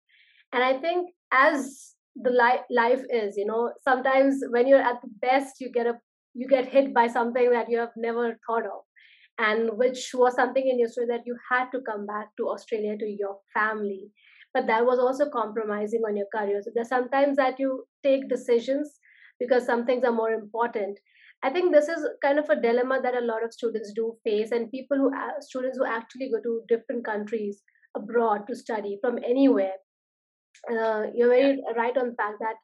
And 0.53 0.63
i 0.63 0.77
think 0.79 1.10
as 1.31 1.95
the 2.15 2.29
li- 2.29 2.75
life 2.75 3.03
is 3.10 3.36
you 3.38 3.45
know 3.45 3.74
sometimes 3.84 4.43
when 4.50 4.67
you're 4.67 4.81
at 4.81 5.01
the 5.01 5.10
best 5.22 5.60
you 5.60 5.72
get 5.72 5.88
a 5.88 5.95
you 6.34 6.48
get 6.48 6.67
hit 6.67 6.93
by 6.93 7.07
something 7.07 7.51
that 7.51 7.69
you 7.69 7.77
have 7.77 7.91
never 7.98 8.38
thought 8.48 8.65
of 8.65 8.81
and 9.38 9.70
which 9.77 10.12
was 10.13 10.36
something 10.36 10.68
in 10.68 10.80
your 10.80 10.88
story 10.88 11.08
that 11.08 11.25
you 11.25 11.36
had 11.50 11.65
to 11.72 11.82
come 11.82 12.06
back 12.06 12.27
to 12.38 12.48
australia 12.48 12.98
to 12.98 13.06
your 13.06 13.38
family 13.54 14.12
but 14.54 14.68
that 14.68 14.86
was 14.86 15.00
also 15.00 15.30
compromising 15.30 16.01
on 16.08 16.15
your 16.15 16.27
career 16.34 16.62
so 16.63 16.72
there's 16.74 16.89
sometimes 16.89 17.36
that 17.36 17.60
you 17.60 17.86
take 18.04 18.30
decisions 18.30 19.00
because 19.39 19.65
some 19.65 19.86
things 19.86 20.04
are 20.04 20.18
more 20.20 20.32
important 20.32 20.98
i 21.44 21.50
think 21.50 21.74
this 21.74 21.89
is 21.89 22.08
kind 22.22 22.39
of 22.39 22.50
a 22.50 22.62
dilemma 22.62 23.00
that 23.01 23.15
a 23.15 23.25
lot 23.25 23.44
of 23.44 23.54
students 23.54 23.92
do 23.94 24.13
face 24.24 24.51
and 24.51 24.72
people 24.72 24.98
who 24.98 25.12
students 25.42 25.77
who 25.77 25.86
actually 25.86 26.30
go 26.30 26.42
to 26.42 26.62
different 26.70 27.04
countries 27.04 27.62
abroad 27.96 28.48
to 28.48 28.56
study 28.56 28.98
from 29.01 29.18
anywhere 29.18 29.75
uh, 30.72 31.04
you're 31.13 31.30
very 31.30 31.58
yeah. 31.58 31.82
right 31.82 31.98
on 31.98 32.10
the 32.10 32.15
fact 32.15 32.38
that 32.39 32.56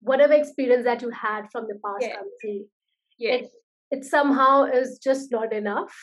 whatever 0.00 0.34
experience 0.34 0.84
that 0.84 1.02
you 1.02 1.10
had 1.10 1.46
from 1.50 1.66
the 1.66 1.78
past 1.84 2.02
yes. 2.02 2.16
country 2.16 2.66
yes. 3.18 3.44
It, 3.44 3.50
it 3.90 4.04
somehow 4.04 4.64
is 4.64 4.98
just 5.02 5.30
not 5.30 5.52
enough 5.52 5.94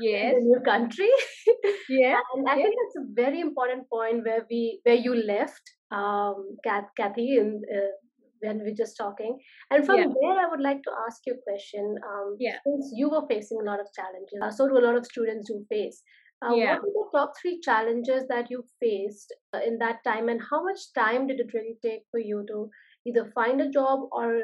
yes. 0.00 0.34
in 0.36 0.48
new 0.48 0.60
country. 0.60 1.10
yeah. 1.88 2.18
and 2.34 2.48
I 2.48 2.56
yes. 2.56 2.64
think 2.64 2.74
that's 2.80 3.04
a 3.04 3.14
very 3.14 3.40
important 3.40 3.88
point 3.90 4.24
where 4.24 4.46
we 4.50 4.80
where 4.84 4.94
you 4.94 5.14
left, 5.14 5.62
um, 5.90 6.56
Kathy, 6.64 7.36
in, 7.36 7.62
uh, 7.74 7.92
when 8.40 8.62
we 8.62 8.70
are 8.70 8.74
just 8.74 8.96
talking. 8.96 9.38
And 9.70 9.84
from 9.84 9.98
yeah. 9.98 10.06
there, 10.06 10.38
I 10.38 10.48
would 10.50 10.60
like 10.60 10.82
to 10.82 10.90
ask 11.06 11.20
you 11.26 11.34
a 11.34 11.50
question. 11.50 11.96
Um, 12.06 12.36
yeah. 12.38 12.58
Since 12.66 12.92
you 12.94 13.10
were 13.10 13.26
facing 13.28 13.58
a 13.60 13.64
lot 13.64 13.80
of 13.80 13.86
challenges, 13.94 14.38
uh, 14.42 14.50
so 14.50 14.68
do 14.68 14.78
a 14.78 14.86
lot 14.86 14.96
of 14.96 15.06
students 15.06 15.48
who 15.48 15.64
face. 15.68 16.02
Uh, 16.42 16.54
yeah. 16.54 16.74
What 16.74 16.82
were 16.82 17.08
the 17.12 17.18
top 17.18 17.32
three 17.40 17.60
challenges 17.60 18.24
that 18.28 18.50
you 18.50 18.62
faced 18.80 19.34
uh, 19.54 19.60
in 19.66 19.78
that 19.78 20.04
time, 20.04 20.28
and 20.28 20.40
how 20.50 20.62
much 20.62 20.92
time 20.94 21.26
did 21.26 21.40
it 21.40 21.54
really 21.54 21.78
take 21.82 22.02
for 22.10 22.20
you 22.20 22.44
to 22.48 22.68
either 23.06 23.30
find 23.34 23.60
a 23.60 23.70
job 23.70 24.00
or 24.12 24.42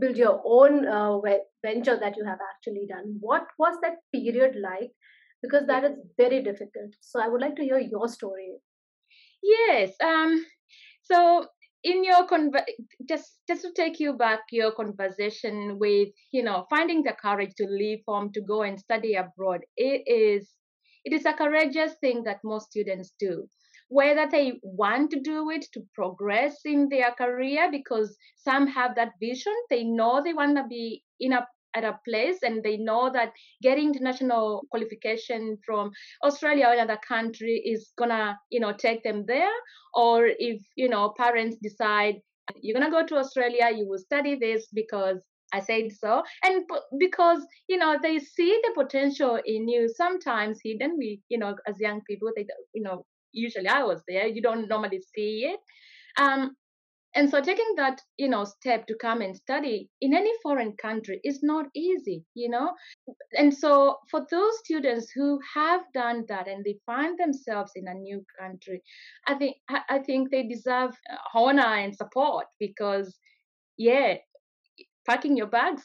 build 0.00 0.16
your 0.16 0.42
own 0.44 0.86
uh, 0.86 1.18
venture 1.62 1.96
that 1.98 2.16
you 2.16 2.24
have 2.24 2.38
actually 2.54 2.86
done? 2.88 3.16
What 3.20 3.46
was 3.58 3.78
that 3.82 3.96
period 4.12 4.56
like? 4.60 4.90
Because 5.42 5.66
that 5.66 5.84
is 5.84 5.92
very 6.16 6.42
difficult. 6.42 6.94
So 7.00 7.20
I 7.20 7.28
would 7.28 7.40
like 7.40 7.56
to 7.56 7.62
hear 7.62 7.78
your 7.78 8.08
story. 8.08 8.56
Yes. 9.42 9.92
Um. 10.02 10.44
So 11.02 11.46
in 11.84 12.04
your 12.04 12.26
conver- 12.26 12.66
just 13.08 13.40
just 13.48 13.62
to 13.62 13.72
take 13.72 14.00
you 14.00 14.12
back 14.14 14.40
your 14.50 14.72
conversation 14.72 15.78
with 15.78 16.08
you 16.32 16.42
know 16.42 16.66
finding 16.68 17.02
the 17.04 17.12
courage 17.22 17.54
to 17.56 17.66
leave 17.66 18.00
home 18.06 18.32
to 18.32 18.40
go 18.40 18.62
and 18.62 18.80
study 18.80 19.14
abroad 19.14 19.60
it 19.76 20.02
is 20.06 20.54
it 21.04 21.12
is 21.12 21.24
a 21.24 21.32
courageous 21.32 21.94
thing 22.00 22.24
that 22.24 22.40
most 22.44 22.70
students 22.70 23.14
do, 23.18 23.48
whether 23.88 24.28
they 24.30 24.60
want 24.62 25.10
to 25.10 25.20
do 25.20 25.50
it 25.50 25.66
to 25.72 25.82
progress 25.94 26.60
in 26.64 26.88
their 26.88 27.12
career, 27.12 27.70
because 27.70 28.16
some 28.36 28.66
have 28.66 28.94
that 28.96 29.12
vision. 29.20 29.54
They 29.70 29.84
know 29.84 30.22
they 30.22 30.34
want 30.34 30.56
to 30.56 30.64
be 30.68 31.02
in 31.20 31.32
a 31.32 31.46
at 31.74 31.84
a 31.84 31.98
place 32.06 32.38
and 32.42 32.62
they 32.62 32.76
know 32.78 33.10
that 33.12 33.32
getting 33.62 33.88
international 33.88 34.62
qualification 34.70 35.58
from 35.64 35.90
Australia 36.24 36.66
or 36.66 36.72
another 36.72 36.98
country 37.06 37.62
is 37.64 37.92
gonna, 37.98 38.38
you 38.50 38.58
know, 38.58 38.72
take 38.72 39.02
them 39.02 39.24
there. 39.26 39.52
Or 39.94 40.26
if, 40.26 40.62
you 40.76 40.88
know, 40.88 41.14
parents 41.18 41.56
decide 41.62 42.16
you're 42.62 42.78
gonna 42.78 42.90
go 42.90 43.06
to 43.06 43.16
Australia, 43.16 43.70
you 43.74 43.86
will 43.86 43.98
study 43.98 44.34
this 44.36 44.68
because 44.72 45.18
I 45.52 45.60
said 45.60 45.92
so. 45.92 46.22
And 46.42 46.64
because, 46.98 47.46
you 47.68 47.76
know, 47.78 47.98
they 48.02 48.18
see 48.18 48.60
the 48.64 48.72
potential 48.74 49.38
in 49.44 49.68
you 49.68 49.88
sometimes 49.94 50.60
hidden. 50.62 50.96
We, 50.98 51.20
you 51.28 51.38
know, 51.38 51.56
as 51.66 51.80
young 51.80 52.02
people, 52.08 52.30
they, 52.34 52.46
you 52.74 52.82
know, 52.82 53.04
usually 53.32 53.68
I 53.68 53.82
was 53.82 54.02
there. 54.08 54.26
You 54.26 54.42
don't 54.42 54.68
normally 54.68 55.02
see 55.14 55.52
it. 55.52 55.60
Um, 56.20 56.56
and 57.14 57.30
so 57.30 57.40
taking 57.40 57.74
that, 57.76 58.00
you 58.18 58.28
know, 58.28 58.44
step 58.44 58.86
to 58.86 58.94
come 58.94 59.22
and 59.22 59.34
study 59.34 59.88
in 60.00 60.14
any 60.14 60.30
foreign 60.42 60.76
country 60.76 61.20
is 61.24 61.42
not 61.42 61.66
easy, 61.74 62.24
you 62.34 62.50
know. 62.50 62.72
And 63.36 63.52
so 63.52 63.96
for 64.10 64.26
those 64.30 64.58
students 64.58 65.10
who 65.10 65.40
have 65.54 65.80
done 65.94 66.26
that 66.28 66.46
and 66.48 66.64
they 66.64 66.78
find 66.84 67.18
themselves 67.18 67.72
in 67.74 67.88
a 67.88 67.94
new 67.94 68.24
country, 68.38 68.82
I 69.26 69.34
think 69.34 69.56
I 69.88 69.98
think 70.00 70.30
they 70.30 70.46
deserve 70.46 70.94
honor 71.34 71.62
and 71.62 71.96
support 71.96 72.46
because 72.60 73.18
yeah, 73.78 74.16
packing 75.06 75.36
your 75.36 75.46
bags, 75.46 75.84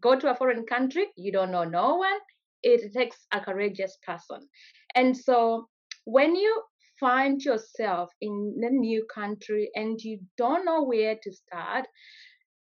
go 0.00 0.18
to 0.18 0.30
a 0.30 0.34
foreign 0.34 0.66
country, 0.66 1.06
you 1.16 1.30
don't 1.30 1.52
know 1.52 1.64
no 1.64 1.96
one. 1.96 2.18
It 2.62 2.92
takes 2.92 3.16
a 3.32 3.40
courageous 3.40 3.96
person. 4.04 4.40
And 4.96 5.16
so 5.16 5.68
when 6.04 6.34
you 6.34 6.62
find 7.00 7.42
yourself 7.42 8.10
in 8.20 8.60
a 8.62 8.70
new 8.70 9.06
country 9.12 9.70
and 9.74 10.00
you 10.00 10.20
don't 10.36 10.64
know 10.64 10.82
where 10.82 11.16
to 11.22 11.32
start, 11.32 11.86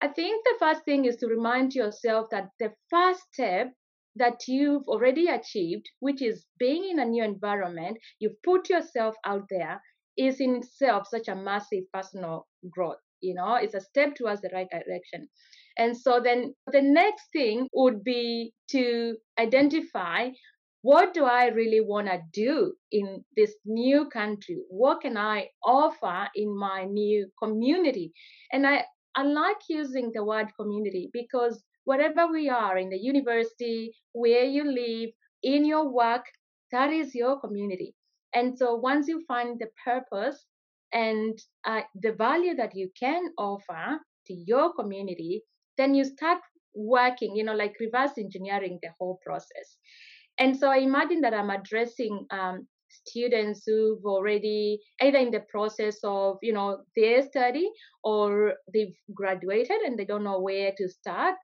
I 0.01 0.09
think 0.09 0.45
the 0.45 0.57
first 0.59 0.85
thing 0.85 1.05
is 1.05 1.17
to 1.17 1.27
remind 1.27 1.75
yourself 1.75 2.29
that 2.31 2.51
the 2.59 2.73
first 2.91 3.23
step 3.33 3.73
that 4.17 4.49
you've 4.49 4.87
already 4.89 5.29
achieved, 5.29 5.91
which 6.01 6.23
is 6.23 6.47
being 6.59 6.89
in 6.91 6.99
a 6.99 7.05
new 7.05 7.23
environment, 7.23 7.99
you've 8.19 8.43
put 8.43 8.69
yourself 8.71 9.15
out 9.25 9.47
there, 9.51 9.83
is 10.17 10.41
in 10.41 10.57
itself 10.57 11.07
such 11.09 11.29
a 11.29 11.35
massive 11.35 11.85
personal 11.93 12.47
growth. 12.71 13.01
You 13.21 13.35
know, 13.35 13.55
it's 13.57 13.75
a 13.75 13.81
step 13.81 14.15
towards 14.15 14.41
the 14.41 14.51
right 14.53 14.69
direction. 14.71 15.29
And 15.79 15.97
so 15.97 16.21
then 16.21 16.55
the 16.73 16.83
next 16.83 17.25
thing 17.33 17.69
would 17.73 18.03
be 18.03 18.53
to 18.71 19.17
identify 19.39 20.31
what 20.87 21.15
do 21.15 21.25
I 21.25 21.47
really 21.47 21.81
want 21.81 22.07
to 22.07 22.21
do 22.33 22.73
in 22.93 23.25
this 23.37 23.53
new 23.65 24.09
country? 24.09 24.59
What 24.69 25.01
can 25.01 25.17
I 25.17 25.49
offer 25.65 26.29
in 26.37 26.57
my 26.57 26.85
new 26.85 27.29
community? 27.43 28.13
And 28.53 28.65
I, 28.65 28.85
I 29.17 29.25
like 29.25 29.63
using 29.69 30.13
the 30.15 30.23
word 30.23 30.47
community 30.57 31.11
because 31.13 31.61
wherever 31.87 32.29
we 32.31 32.49
are 32.49 32.79
in 32.79 32.89
the 32.91 32.99
university, 32.99 33.95
where 34.13 34.45
you 34.45 34.63
live, 34.63 35.11
in 35.43 35.65
your 35.65 35.89
work, 35.89 36.25
that 36.71 36.93
is 36.93 37.17
your 37.17 37.41
community. 37.41 37.93
And 38.33 38.57
so 38.57 38.77
once 38.77 39.09
you 39.09 39.25
find 39.27 39.59
the 39.59 39.71
purpose 39.85 40.47
and 40.93 41.37
uh, 41.65 41.81
the 42.01 42.13
value 42.13 42.55
that 42.55 42.77
you 42.77 42.91
can 42.97 43.33
offer 43.39 43.99
to 44.29 44.33
your 44.33 44.73
community, 44.75 45.43
then 45.79 45.97
you 45.97 46.05
start 46.05 46.39
working, 46.77 47.35
you 47.35 47.43
know, 47.43 47.55
like 47.55 47.75
reverse 47.81 48.19
engineering 48.19 48.79
the 48.83 48.91
whole 49.01 49.19
process. 49.25 49.79
And 50.39 50.57
so 50.57 50.71
I 50.71 50.79
imagine 50.79 51.21
that 51.23 51.35
I'm 51.35 51.51
addressing 51.51 52.27
um, 52.31 52.67
students 52.89 53.63
who've 53.67 54.05
already 54.05 54.81
either 55.01 55.19
in 55.19 55.31
the 55.31 55.45
process 55.49 55.99
of, 56.05 56.39
you 56.43 56.53
know, 56.53 56.83
their 56.95 57.23
study 57.23 57.69
or 58.05 58.55
they've 58.73 58.95
graduated 59.15 59.81
and 59.85 59.99
they 59.99 60.05
don't 60.05 60.25
know 60.25 60.41
where 60.41 60.73
to 60.77 60.89
start. 60.89 61.35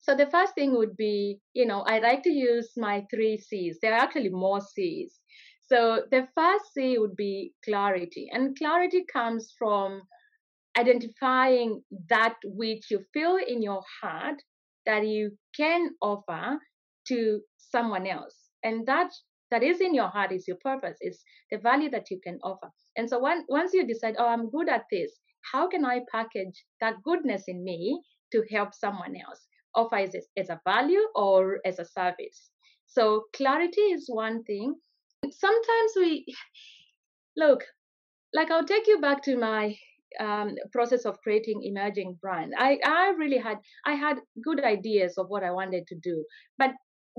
So 0.00 0.16
the 0.16 0.26
first 0.30 0.54
thing 0.54 0.74
would 0.76 0.96
be, 0.96 1.38
you 1.54 1.66
know, 1.66 1.82
I 1.82 2.00
like 2.00 2.22
to 2.24 2.30
use 2.30 2.72
my 2.76 3.06
three 3.10 3.38
C's. 3.38 3.78
There 3.80 3.92
are 3.92 4.00
actually 4.00 4.30
more 4.30 4.60
C's. 4.60 5.20
So 5.60 6.02
the 6.10 6.26
first 6.34 6.74
C 6.74 6.98
would 6.98 7.14
be 7.14 7.52
clarity. 7.64 8.28
And 8.32 8.56
clarity 8.58 9.04
comes 9.12 9.54
from 9.56 10.02
identifying 10.76 11.82
that 12.08 12.34
which 12.44 12.90
you 12.90 13.04
feel 13.12 13.36
in 13.36 13.62
your 13.62 13.82
heart 14.00 14.42
that 14.86 15.06
you 15.06 15.30
can 15.56 15.90
offer 16.00 16.58
to 17.08 17.40
someone 17.58 18.06
else. 18.06 18.36
And 18.62 18.86
that 18.86 19.10
that 19.50 19.62
is 19.62 19.80
in 19.80 19.94
your 19.94 20.08
heart 20.08 20.32
is 20.32 20.48
your 20.48 20.56
purpose 20.62 20.96
is 21.00 21.22
the 21.50 21.58
value 21.58 21.90
that 21.90 22.10
you 22.10 22.18
can 22.24 22.38
offer. 22.42 22.70
And 22.96 23.08
so 23.08 23.20
when, 23.20 23.44
once 23.48 23.74
you 23.74 23.86
decide 23.86 24.16
oh 24.18 24.28
i'm 24.28 24.50
good 24.50 24.68
at 24.68 24.84
this 24.90 25.12
how 25.52 25.68
can 25.68 25.84
i 25.84 26.00
package 26.10 26.64
that 26.80 27.02
goodness 27.02 27.44
in 27.48 27.62
me 27.64 28.00
to 28.32 28.42
help 28.50 28.74
someone 28.74 29.14
else? 29.16 29.46
Offer 29.74 29.96
as, 29.96 30.16
as 30.36 30.48
a 30.48 30.60
value 30.64 31.06
or 31.14 31.60
as 31.64 31.78
a 31.78 31.84
service? 31.84 32.50
So 32.86 33.24
clarity 33.34 33.80
is 33.80 34.06
one 34.08 34.44
thing. 34.44 34.74
Sometimes 35.30 35.92
we 35.96 36.26
look 37.36 37.64
like 38.34 38.50
i'll 38.50 38.64
take 38.64 38.86
you 38.86 39.00
back 39.00 39.22
to 39.22 39.36
my 39.36 39.76
um, 40.20 40.54
process 40.72 41.06
of 41.06 41.18
creating 41.22 41.62
emerging 41.62 42.18
brand. 42.20 42.52
I, 42.58 42.78
I 42.84 43.14
really 43.18 43.38
had 43.38 43.58
i 43.86 43.94
had 43.94 44.18
good 44.42 44.62
ideas 44.62 45.16
of 45.16 45.28
what 45.28 45.42
i 45.42 45.50
wanted 45.50 45.86
to 45.86 45.94
do 45.94 46.24
but 46.58 46.72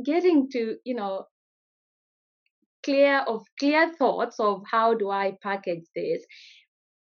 getting 0.03 0.49
to 0.51 0.77
you 0.85 0.95
know 0.95 1.25
clear 2.83 3.19
of 3.27 3.45
clear 3.59 3.93
thoughts 3.95 4.39
of 4.39 4.63
how 4.69 4.93
do 4.93 5.09
i 5.09 5.33
package 5.41 5.85
this 5.95 6.23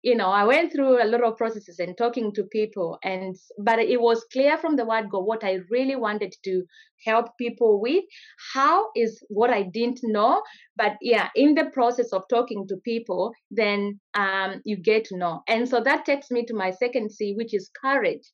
you 0.02 0.16
know 0.16 0.28
i 0.28 0.44
went 0.44 0.72
through 0.72 1.02
a 1.02 1.06
lot 1.06 1.22
of 1.22 1.36
processes 1.36 1.78
and 1.78 1.96
talking 1.96 2.32
to 2.32 2.44
people 2.44 2.98
and 3.04 3.36
but 3.58 3.78
it 3.78 4.00
was 4.00 4.24
clear 4.32 4.56
from 4.58 4.76
the 4.76 4.84
word 4.84 5.08
go 5.10 5.20
what 5.20 5.44
i 5.44 5.58
really 5.70 5.96
wanted 5.96 6.34
to 6.44 6.62
help 7.04 7.26
people 7.38 7.80
with 7.80 8.04
how 8.52 8.88
is 8.94 9.24
what 9.28 9.50
i 9.50 9.62
didn't 9.62 10.00
know 10.02 10.42
but 10.76 10.92
yeah 11.00 11.28
in 11.34 11.54
the 11.54 11.66
process 11.72 12.12
of 12.12 12.22
talking 12.28 12.66
to 12.68 12.76
people 12.84 13.32
then 13.50 13.98
um, 14.14 14.60
you 14.64 14.76
get 14.76 15.04
to 15.04 15.16
know. 15.16 15.42
And 15.48 15.68
so 15.68 15.80
that 15.80 16.04
takes 16.04 16.30
me 16.30 16.44
to 16.46 16.54
my 16.54 16.70
second 16.70 17.10
c 17.10 17.34
which 17.34 17.54
is 17.54 17.70
courage 17.80 18.30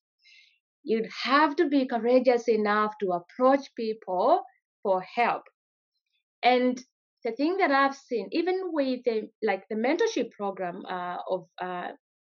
you'd 0.84 1.08
have 1.24 1.56
to 1.56 1.68
be 1.68 1.86
courageous 1.86 2.48
enough 2.48 2.92
to 3.00 3.12
approach 3.12 3.68
people 3.76 4.42
for 4.82 5.02
help. 5.14 5.42
And 6.42 6.80
the 7.24 7.32
thing 7.32 7.56
that 7.58 7.70
I've 7.70 7.96
seen, 7.96 8.28
even 8.32 8.70
with 8.72 9.00
the 9.04 9.28
like 9.42 9.64
the 9.68 9.76
mentorship 9.76 10.30
program 10.32 10.82
uh, 10.88 11.16
of 11.28 11.46
uh, 11.60 11.88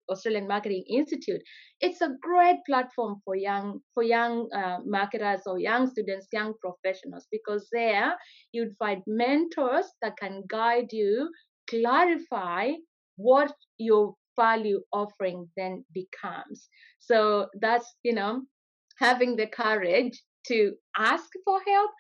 Australian 0.09 0.47
Marketing 0.47 0.83
Institute, 0.87 1.41
it's 1.81 2.01
a 2.01 2.15
great 2.21 2.57
platform 2.67 3.21
for 3.25 3.35
young 3.35 3.79
for 3.93 4.03
young 4.03 4.47
uh, 4.53 4.77
marketers 4.85 5.41
or 5.47 5.59
young 5.59 5.89
students, 5.89 6.27
young 6.31 6.53
professionals, 6.61 7.25
because 7.31 7.67
there 7.71 8.15
you'd 8.51 8.75
find 8.77 9.01
mentors 9.07 9.87
that 10.01 10.17
can 10.17 10.43
guide 10.47 10.91
you, 10.91 11.29
clarify 11.67 12.71
what 13.17 13.53
your 13.77 14.13
value 14.35 14.81
offering 14.91 15.47
then 15.57 15.85
becomes. 15.93 16.69
So 16.99 17.47
that's 17.61 17.95
you 18.03 18.13
know 18.13 18.41
having 18.99 19.35
the 19.35 19.47
courage 19.47 20.21
to 20.47 20.73
ask 20.97 21.29
for 21.43 21.59
help 21.67 21.91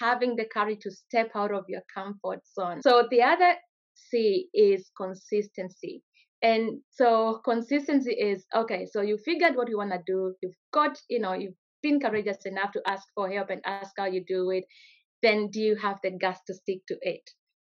having 0.00 0.36
the 0.36 0.44
courage 0.44 0.80
to 0.80 0.90
step 0.90 1.30
out 1.34 1.52
of 1.52 1.64
your 1.68 1.82
comfort 1.92 2.40
zone. 2.54 2.82
So 2.82 3.06
the 3.10 3.22
other 3.22 3.54
C 3.94 4.48
is 4.52 4.90
consistency. 4.96 6.02
And 6.42 6.80
so 6.90 7.40
consistency 7.44 8.12
is 8.12 8.44
okay, 8.54 8.86
so 8.86 9.00
you 9.00 9.16
figured 9.24 9.56
what 9.56 9.68
you 9.68 9.78
want 9.78 9.92
to 9.92 10.00
do, 10.06 10.34
you've 10.42 10.54
got, 10.72 10.98
you 11.08 11.18
know, 11.18 11.32
you've 11.32 11.54
been 11.82 11.98
courageous 11.98 12.44
enough 12.44 12.72
to 12.72 12.82
ask 12.86 13.04
for 13.14 13.30
help 13.30 13.50
and 13.50 13.62
ask 13.64 13.92
how 13.96 14.04
you 14.04 14.22
do 14.26 14.50
it, 14.50 14.64
then 15.22 15.48
do 15.48 15.60
you 15.60 15.76
have 15.76 15.98
the 16.02 16.10
guts 16.10 16.40
to 16.46 16.54
stick 16.54 16.80
to 16.88 16.96
it? 17.00 17.22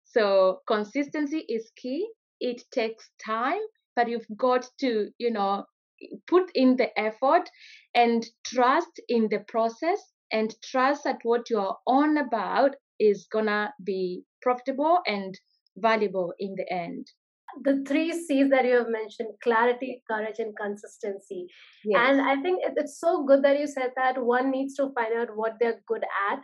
So 0.04 0.60
consistency 0.68 1.46
is 1.48 1.72
key. 1.78 2.08
It 2.40 2.62
takes 2.72 3.10
time, 3.26 3.62
but 3.98 4.08
you've 4.08 4.28
got 4.38 4.66
to, 4.80 5.10
you 5.18 5.32
know, 5.32 5.66
put 6.28 6.52
in 6.54 6.78
the 6.78 6.98
effort 6.98 7.50
and 7.96 8.26
trust 8.46 9.02
in 9.10 9.28
the 9.30 9.40
process 9.48 10.00
and 10.32 10.56
trust 10.64 11.04
that 11.04 11.18
what 11.24 11.50
you're 11.50 11.76
on 11.88 12.18
about 12.18 12.76
is 13.00 13.28
gonna 13.32 13.74
be 13.84 14.24
profitable 14.42 15.00
and 15.08 15.40
valuable 15.76 16.34
in 16.40 16.54
the 16.56 16.72
end 16.72 17.08
the 17.64 17.84
three 17.88 18.12
C's 18.12 18.50
that 18.50 18.66
you 18.66 18.76
have 18.76 18.90
mentioned 18.90 19.30
clarity, 19.42 20.04
courage, 20.10 20.40
and 20.40 20.56
consistency. 20.56 21.48
Yes. 21.86 22.00
And 22.04 22.22
I 22.22 22.42
think 22.42 22.62
it's 22.64 23.00
so 23.00 23.26
good 23.26 23.44
that 23.44 23.60
you 23.60 23.68
said 23.68 23.92
that 23.96 24.22
one 24.24 24.52
needs 24.52 24.76
to 24.76 24.92
find 24.94 25.18
out 25.18 25.36
what 25.36 25.54
they're 25.60 25.82
good 25.88 26.04
at 26.32 26.40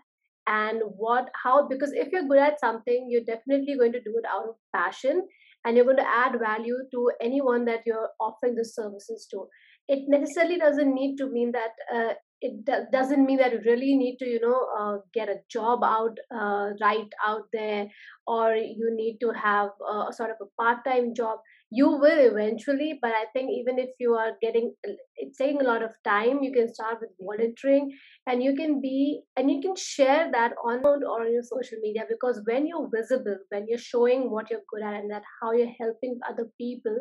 and 0.47 0.81
what, 0.97 1.29
how, 1.43 1.67
because 1.67 1.91
if 1.93 2.11
you're 2.11 2.27
good 2.27 2.39
at 2.39 2.59
something, 2.59 3.07
you're 3.09 3.23
definitely 3.23 3.75
going 3.77 3.91
to 3.93 4.01
do 4.01 4.15
it 4.17 4.25
out 4.29 4.49
of 4.49 4.55
passion 4.75 5.27
and 5.65 5.75
you're 5.75 5.85
going 5.85 5.97
to 5.97 6.07
add 6.07 6.39
value 6.39 6.77
to 6.91 7.11
anyone 7.21 7.65
that 7.65 7.81
you're 7.85 8.09
offering 8.19 8.55
the 8.55 8.65
services 8.65 9.27
to. 9.31 9.47
It 9.87 10.03
necessarily 10.07 10.57
doesn't 10.57 10.93
need 10.93 11.17
to 11.17 11.29
mean 11.29 11.51
that 11.51 11.71
uh, 11.93 12.13
it 12.43 12.65
do- 12.65 12.85
doesn't 12.91 13.25
mean 13.25 13.37
that 13.37 13.53
you 13.53 13.59
really 13.65 13.95
need 13.95 14.17
to 14.19 14.25
you 14.25 14.39
know 14.39 14.59
uh, 14.77 14.97
get 15.13 15.29
a 15.29 15.41
job 15.49 15.83
out 15.83 16.17
uh, 16.39 16.69
right 16.81 17.11
out 17.25 17.43
there 17.53 17.87
or 18.27 18.55
you 18.55 18.89
need 18.95 19.17
to 19.21 19.31
have 19.31 19.69
a, 19.81 19.95
a 20.09 20.13
sort 20.13 20.29
of 20.29 20.37
a 20.41 20.61
part-time 20.61 21.13
job 21.15 21.39
you 21.75 21.87
will 22.01 22.19
eventually 22.29 22.99
but 23.01 23.13
i 23.19 23.25
think 23.33 23.49
even 23.51 23.79
if 23.83 23.89
you 23.99 24.13
are 24.13 24.33
getting 24.41 24.73
it's 25.15 25.37
taking 25.37 25.61
a 25.61 25.69
lot 25.69 25.81
of 25.85 25.95
time 26.07 26.43
you 26.43 26.51
can 26.57 26.71
start 26.73 26.99
with 27.01 27.09
volunteering 27.29 27.91
and 28.27 28.43
you 28.43 28.55
can 28.55 28.79
be 28.81 29.21
and 29.37 29.49
you 29.49 29.59
can 29.61 29.75
share 29.75 30.29
that 30.31 30.53
on 30.63 30.85
or 30.85 30.95
on 31.13 31.31
your 31.31 31.41
social 31.41 31.79
media 31.81 32.03
because 32.09 32.41
when 32.45 32.67
you're 32.67 32.89
visible 32.95 33.37
when 33.49 33.65
you're 33.67 33.85
showing 33.87 34.29
what 34.29 34.51
you're 34.51 34.67
good 34.73 34.83
at 34.83 34.99
and 34.99 35.09
that 35.09 35.23
how 35.41 35.51
you're 35.51 35.75
helping 35.79 36.19
other 36.29 36.47
people 36.59 36.99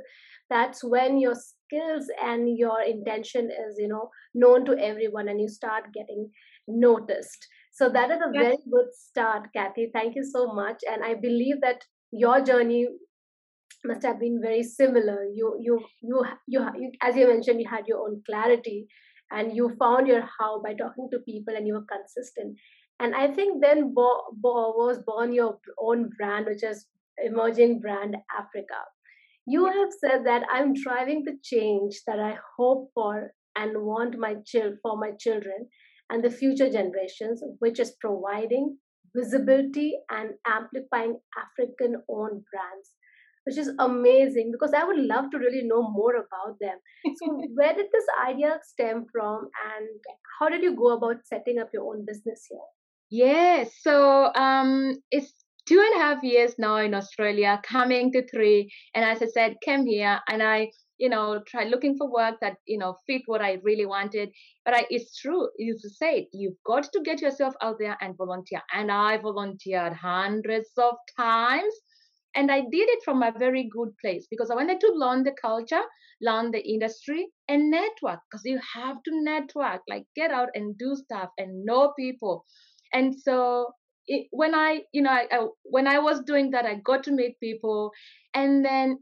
that's 0.48 0.82
when 0.82 1.18
your 1.18 1.34
skills 1.34 2.10
and 2.30 2.56
your 2.56 2.82
intention 2.82 3.50
is 3.66 3.76
you 3.78 3.88
know 3.88 4.08
known 4.34 4.64
to 4.64 4.78
everyone 4.78 5.28
and 5.28 5.40
you 5.40 5.48
start 5.48 5.92
getting 5.92 6.28
noticed 6.66 7.48
so 7.72 7.88
that 7.90 8.10
is 8.10 8.20
a 8.20 8.30
yes. 8.32 8.42
very 8.42 8.58
good 8.70 8.92
start 8.94 9.48
kathy 9.54 9.90
thank 9.92 10.14
you 10.14 10.24
so 10.24 10.46
much 10.52 10.82
and 10.90 11.04
i 11.04 11.14
believe 11.14 11.60
that 11.60 11.84
your 12.12 12.40
journey 12.42 12.86
must 13.84 14.02
have 14.04 14.18
been 14.20 14.40
very 14.40 14.62
similar. 14.62 15.24
You 15.24 15.56
you 15.60 15.80
you 16.00 16.24
you, 16.46 16.66
you 16.78 16.92
as 17.00 17.16
you 17.16 17.26
mentioned 17.28 17.60
you 17.60 17.68
had 17.68 17.86
your 17.86 18.00
own 18.08 18.22
clarity 18.26 18.86
and 19.30 19.56
you 19.56 19.74
found 19.78 20.06
your 20.06 20.22
how 20.38 20.60
by 20.62 20.74
talking 20.74 21.08
to 21.12 21.18
people 21.20 21.54
and 21.56 21.66
you 21.66 21.74
were 21.74 21.86
consistent. 21.96 22.56
And 23.00 23.14
i 23.16 23.26
think 23.36 23.60
then 23.62 23.92
bo- 23.94 24.26
bo- 24.32 24.74
was 24.76 24.98
born 25.06 25.32
your 25.32 25.58
own 25.78 26.08
brand 26.16 26.46
which 26.46 26.62
is 26.62 26.86
emerging 27.24 27.80
brand 27.80 28.16
africa. 28.38 28.80
You 29.46 29.66
have 29.66 29.92
said 29.92 30.24
that 30.24 30.44
i'm 30.50 30.74
driving 30.74 31.22
the 31.24 31.38
change 31.42 32.02
that 32.06 32.18
i 32.18 32.38
hope 32.56 32.90
for 32.94 33.32
and 33.54 33.84
want 33.84 34.18
my 34.18 34.34
child 34.44 34.78
for 34.82 34.96
my 34.96 35.12
children 35.12 35.68
and 36.10 36.24
the 36.24 36.30
future 36.30 36.68
generations 36.70 37.42
which 37.60 37.78
is 37.78 37.92
providing 38.00 38.78
visibility 39.14 39.94
and 40.10 40.34
amplifying 40.44 41.20
african 41.36 42.02
owned 42.08 42.44
brands 42.50 42.94
which 43.44 43.58
is 43.58 43.70
amazing 43.78 44.52
because 44.52 44.72
I 44.72 44.84
would 44.84 44.98
love 44.98 45.30
to 45.30 45.38
really 45.38 45.62
know 45.62 45.82
more 45.90 46.14
about 46.16 46.56
them. 46.60 46.78
So, 47.16 47.42
where 47.54 47.74
did 47.74 47.86
this 47.92 48.04
idea 48.26 48.58
stem 48.62 49.06
from, 49.12 49.48
and 49.76 49.88
how 50.38 50.48
did 50.48 50.62
you 50.62 50.76
go 50.76 50.96
about 50.96 51.26
setting 51.26 51.58
up 51.58 51.70
your 51.72 51.94
own 51.94 52.04
business 52.06 52.46
here? 52.48 52.68
Yes, 53.10 53.74
so 53.80 54.32
um, 54.34 54.94
it's 55.10 55.32
two 55.66 55.78
and 55.78 56.00
a 56.00 56.04
half 56.04 56.22
years 56.22 56.54
now 56.58 56.76
in 56.76 56.94
Australia, 56.94 57.60
coming 57.64 58.12
to 58.12 58.26
three, 58.28 58.70
and 58.94 59.04
as 59.04 59.22
I 59.22 59.26
said, 59.26 59.56
came 59.64 59.86
here 59.86 60.20
and 60.28 60.42
I 60.42 60.70
you 60.98 61.08
know 61.08 61.42
tried 61.48 61.68
looking 61.68 61.96
for 61.96 62.08
work 62.10 62.36
that 62.40 62.56
you 62.64 62.78
know 62.78 62.96
fit 63.06 63.22
what 63.26 63.42
i 63.42 63.58
really 63.64 63.86
wanted 63.86 64.30
but 64.64 64.74
I, 64.74 64.86
it's 64.88 65.18
true 65.18 65.48
you 65.58 65.76
say 65.78 66.28
you've 66.32 66.62
got 66.64 66.84
to 66.92 67.00
get 67.04 67.20
yourself 67.20 67.54
out 67.60 67.76
there 67.80 67.96
and 68.00 68.16
volunteer 68.16 68.60
and 68.72 68.92
i 68.92 69.16
volunteered 69.16 69.94
hundreds 69.94 70.70
of 70.78 70.94
times 71.16 71.74
and 72.34 72.50
I 72.50 72.60
did 72.60 72.88
it 72.88 73.02
from 73.04 73.22
a 73.22 73.32
very 73.36 73.68
good 73.72 73.90
place 74.00 74.26
because 74.30 74.50
I 74.50 74.54
wanted 74.54 74.80
to 74.80 74.92
learn 74.94 75.22
the 75.22 75.34
culture, 75.40 75.82
learn 76.20 76.50
the 76.50 76.66
industry, 76.66 77.28
and 77.48 77.70
network 77.70 78.20
because 78.30 78.42
you 78.44 78.58
have 78.74 78.96
to 79.04 79.24
network, 79.24 79.82
like 79.88 80.04
get 80.16 80.30
out 80.30 80.48
and 80.54 80.76
do 80.78 80.94
stuff 80.96 81.30
and 81.38 81.64
know 81.64 81.92
people. 81.98 82.44
And 82.92 83.14
so 83.18 83.72
it, 84.06 84.26
when 84.30 84.54
I, 84.54 84.82
you 84.92 85.02
know, 85.02 85.10
I, 85.10 85.26
I, 85.30 85.46
when 85.64 85.86
I 85.86 85.98
was 85.98 86.20
doing 86.22 86.50
that, 86.52 86.66
I 86.66 86.76
got 86.76 87.04
to 87.04 87.12
meet 87.12 87.38
people, 87.40 87.92
and 88.34 88.64
then 88.64 88.98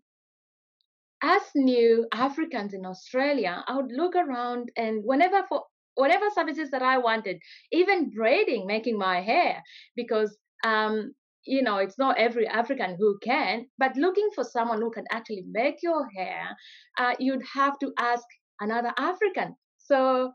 as 1.22 1.42
new 1.54 2.06
Africans 2.12 2.72
in 2.74 2.86
Australia, 2.86 3.62
I 3.66 3.76
would 3.76 3.92
look 3.92 4.14
around 4.16 4.70
and 4.76 5.02
whenever 5.04 5.44
for 5.48 5.64
whatever 5.94 6.26
services 6.34 6.70
that 6.70 6.82
I 6.82 6.98
wanted, 6.98 7.38
even 7.72 8.10
braiding, 8.10 8.66
making 8.66 8.98
my 8.98 9.20
hair, 9.20 9.62
because 9.96 10.36
um, 10.64 11.12
you 11.44 11.62
know, 11.62 11.76
it's 11.78 11.98
not 11.98 12.18
every 12.18 12.46
African 12.46 12.96
who 12.98 13.18
can, 13.22 13.66
but 13.78 13.96
looking 13.96 14.28
for 14.34 14.44
someone 14.44 14.80
who 14.80 14.90
can 14.90 15.04
actually 15.10 15.44
make 15.50 15.76
your 15.82 16.06
hair, 16.16 16.56
uh, 16.98 17.14
you'd 17.18 17.44
have 17.54 17.78
to 17.80 17.92
ask 17.98 18.24
another 18.60 18.92
African. 18.98 19.56
So, 19.78 20.32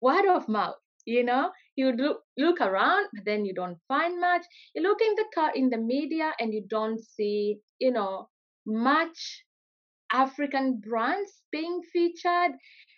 word 0.00 0.26
of 0.26 0.48
mouth, 0.48 0.76
you 1.06 1.24
know, 1.24 1.50
you 1.76 1.92
look, 1.92 2.22
look 2.36 2.60
around, 2.60 3.08
but 3.14 3.24
then 3.24 3.44
you 3.44 3.54
don't 3.54 3.78
find 3.88 4.20
much. 4.20 4.44
You 4.74 4.82
look 4.82 5.00
in 5.00 5.14
the 5.16 5.24
car 5.34 5.52
in 5.54 5.70
the 5.70 5.78
media 5.78 6.32
and 6.38 6.52
you 6.52 6.64
don't 6.68 7.00
see, 7.00 7.58
you 7.78 7.92
know, 7.92 8.28
much 8.66 9.44
African 10.12 10.80
brands 10.86 11.42
being 11.50 11.80
featured. 11.92 12.52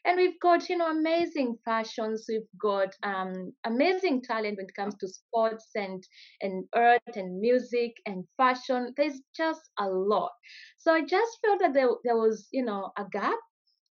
And 0.04 0.16
we've 0.16 0.38
got, 0.40 0.68
you 0.68 0.76
know, 0.76 0.90
amazing 0.90 1.56
fashions. 1.64 2.26
We've 2.28 2.48
got 2.60 2.94
um, 3.02 3.52
amazing 3.64 4.22
talent 4.22 4.56
when 4.56 4.66
it 4.66 4.74
comes 4.76 4.94
to 4.96 5.08
sports 5.08 5.66
and, 5.74 6.02
and 6.40 6.64
art 6.74 7.16
and 7.16 7.40
music 7.40 7.92
and 8.06 8.24
fashion. 8.36 8.92
There's 8.96 9.20
just 9.36 9.62
a 9.78 9.88
lot. 9.88 10.30
So 10.78 10.92
I 10.94 11.00
just 11.02 11.38
felt 11.44 11.60
that 11.60 11.74
there, 11.74 11.88
there 12.04 12.16
was, 12.16 12.48
you 12.52 12.64
know, 12.64 12.92
a 12.96 13.04
gap. 13.10 13.38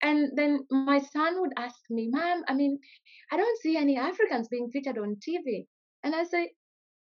And 0.02 0.32
then 0.36 0.66
my 0.70 0.98
son 0.98 1.40
would 1.40 1.52
ask 1.56 1.76
me, 1.88 2.08
Mom, 2.10 2.42
I 2.48 2.54
mean, 2.54 2.78
I 3.32 3.36
don't 3.36 3.60
see 3.60 3.76
any 3.76 3.96
Africans 3.96 4.48
being 4.48 4.70
featured 4.72 4.98
on 4.98 5.16
TV. 5.26 5.66
And 6.04 6.14
I 6.14 6.24
say, 6.24 6.52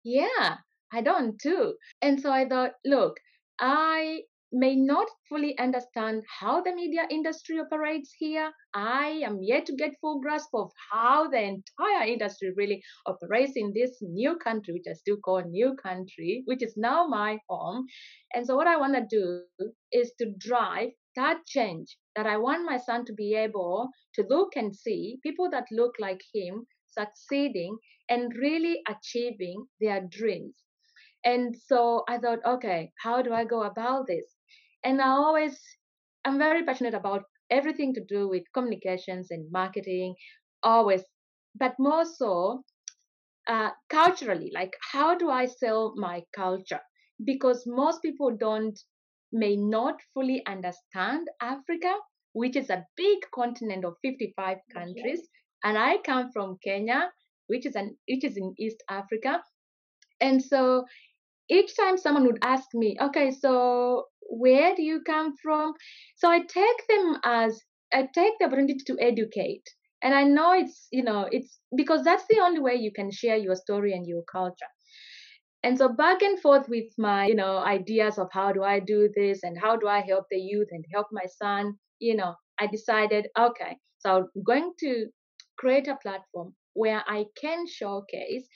Yeah, 0.05 0.59
I 0.93 1.01
don't 1.03 1.39
too. 1.41 1.75
And 2.03 2.21
so 2.21 2.31
I 2.31 2.47
thought, 2.49 2.73
look, 2.85 3.17
I 3.59 4.23
may 4.53 4.75
not 4.75 5.09
fully 5.29 5.57
understand 5.59 6.25
how 6.41 6.61
the 6.61 6.75
media 6.75 7.07
industry 7.11 7.59
operates 7.61 8.13
here. 8.19 8.53
I 8.75 9.23
am 9.25 9.43
yet 9.43 9.67
to 9.67 9.77
get 9.77 9.99
full 10.01 10.21
grasp 10.21 10.51
of 10.55 10.73
how 10.91 11.29
the 11.29 11.41
entire 11.41 12.07
industry 12.07 12.53
really 12.57 12.83
operates 13.07 13.53
in 13.57 13.73
this 13.73 13.99
new 14.01 14.37
country, 14.37 14.75
which 14.75 14.87
I 14.91 14.95
still 14.95 15.19
call 15.19 15.43
new 15.43 15.77
country, 15.77 16.43
which 16.47 16.63
is 16.63 16.77
now 16.77 17.07
my 17.07 17.39
home. 17.49 17.87
And 18.35 18.47
so 18.47 18.57
what 18.57 18.67
I 18.67 18.77
want 18.77 18.95
to 18.95 19.07
do 19.09 19.43
is 19.93 20.13
to 20.19 20.33
drive 20.39 20.91
that 21.17 21.47
change 21.47 21.97
that 22.17 22.27
I 22.27 22.37
want 22.37 22.65
my 22.65 22.79
son 22.79 23.05
to 23.07 23.13
be 23.13 23.35
able 23.35 23.89
to 24.15 24.27
look 24.29 24.57
and 24.57 24.75
see 24.75 25.19
people 25.23 25.51
that 25.51 25.67
look 25.71 25.95
like 25.99 26.21
him 26.35 26.67
succeeding 26.87 27.79
and 28.09 28.35
really 28.37 28.83
achieving 28.89 29.67
their 29.81 30.01
dreams. 30.01 30.57
And 31.25 31.55
so 31.57 32.03
I 32.09 32.19
thought, 32.19 32.41
okay, 32.45 32.93
how 33.03 33.23
do 33.23 33.33
I 33.33 33.45
go 33.45 33.63
about 33.63 34.07
this? 34.07 34.40
And 34.85 35.01
I 35.01 35.09
always, 35.09 35.59
I'm 36.25 36.39
very 36.39 36.65
passionate 36.65 36.95
about 36.95 37.25
everything 37.51 37.95
to 37.95 38.05
do 38.05 38.29
with 38.29 38.43
communications 38.55 39.29
and 39.31 39.51
marketing, 39.51 40.15
always, 40.63 41.03
but 41.55 41.75
more 41.79 42.05
so 42.05 42.63
uh, 43.49 43.71
culturally, 43.89 44.51
like 44.55 44.75
how 44.93 45.17
do 45.17 45.31
I 45.31 45.47
sell 45.47 45.95
my 45.97 46.23
culture? 46.35 46.81
because 47.25 47.65
most 47.67 48.03
people 48.03 48.31
don't 48.37 48.79
may 49.33 49.57
not 49.57 49.97
fully 50.15 50.45
understand 50.47 51.29
Africa, 51.41 51.95
which 52.33 52.57
is 52.57 52.71
a 52.71 52.85
big 52.97 53.19
continent 53.35 53.85
of 53.85 53.95
55 54.03 54.59
countries. 54.73 55.21
And 55.63 55.79
I 55.79 55.99
come 55.99 56.31
from 56.33 56.59
Kenya, 56.65 57.11
which 57.47 57.67
is 57.67 57.77
an 57.77 57.97
which 58.09 58.25
is 58.25 58.37
in 58.37 58.55
East 58.59 58.83
Africa. 58.89 59.43
And 60.21 60.43
so 60.43 60.85
each 61.49 61.77
time 61.77 61.99
someone 61.99 62.27
would 62.27 62.39
ask 62.43 62.69
me, 62.75 62.97
okay, 63.01 63.31
so 63.31 64.05
where 64.31 64.75
do 64.75 64.83
you 64.83 65.03
come 65.03 65.35
from? 65.43 65.75
So 66.17 66.31
I 66.31 66.41
take 66.41 66.87
them 66.89 67.19
as 67.25 67.61
I 67.93 68.09
take 68.15 68.35
the 68.39 68.47
opportunity 68.47 68.79
to 68.87 68.97
educate. 69.01 69.65
And 70.03 70.15
I 70.15 70.23
know 70.25 70.55
it's, 70.55 70.87
you 70.91 71.03
know, 71.03 71.29
it's 71.31 71.59
because 71.77 72.05
that's 72.05 72.25
the 72.31 72.41
only 72.41 72.61
way 72.61 72.75
you 72.75 72.93
can 72.93 73.11
share 73.11 73.37
your 73.37 73.57
story 73.57 73.93
and 73.93 74.07
your 74.07 74.23
culture. 74.31 74.73
And 75.63 75.77
so 75.77 75.91
back 75.91 76.23
and 76.23 76.41
forth 76.41 76.69
with 76.69 76.87
my, 76.97 77.27
you 77.27 77.35
know, 77.35 77.59
ideas 77.59 78.19
of 78.19 78.29
how 78.33 78.53
do 78.53 78.63
I 78.63 78.81
do 78.81 79.11
this 79.15 79.43
and 79.43 79.59
how 79.61 79.77
do 79.77 79.89
I 79.89 80.01
help 80.01 80.25
the 80.31 80.39
youth 80.39 80.69
and 80.71 80.85
help 80.95 81.09
my 81.13 81.27
son, 81.27 81.75
you 81.99 82.17
know, 82.17 82.35
I 82.59 82.67
decided, 82.67 83.27
okay, 83.39 83.77
so 83.99 84.17
I'm 84.35 84.43
going 84.43 84.73
to 84.81 85.07
create 85.59 85.87
a 85.89 85.97
platform 85.97 86.55
where 86.75 87.03
I 87.07 87.27
can 87.41 87.67
showcase 87.67 88.47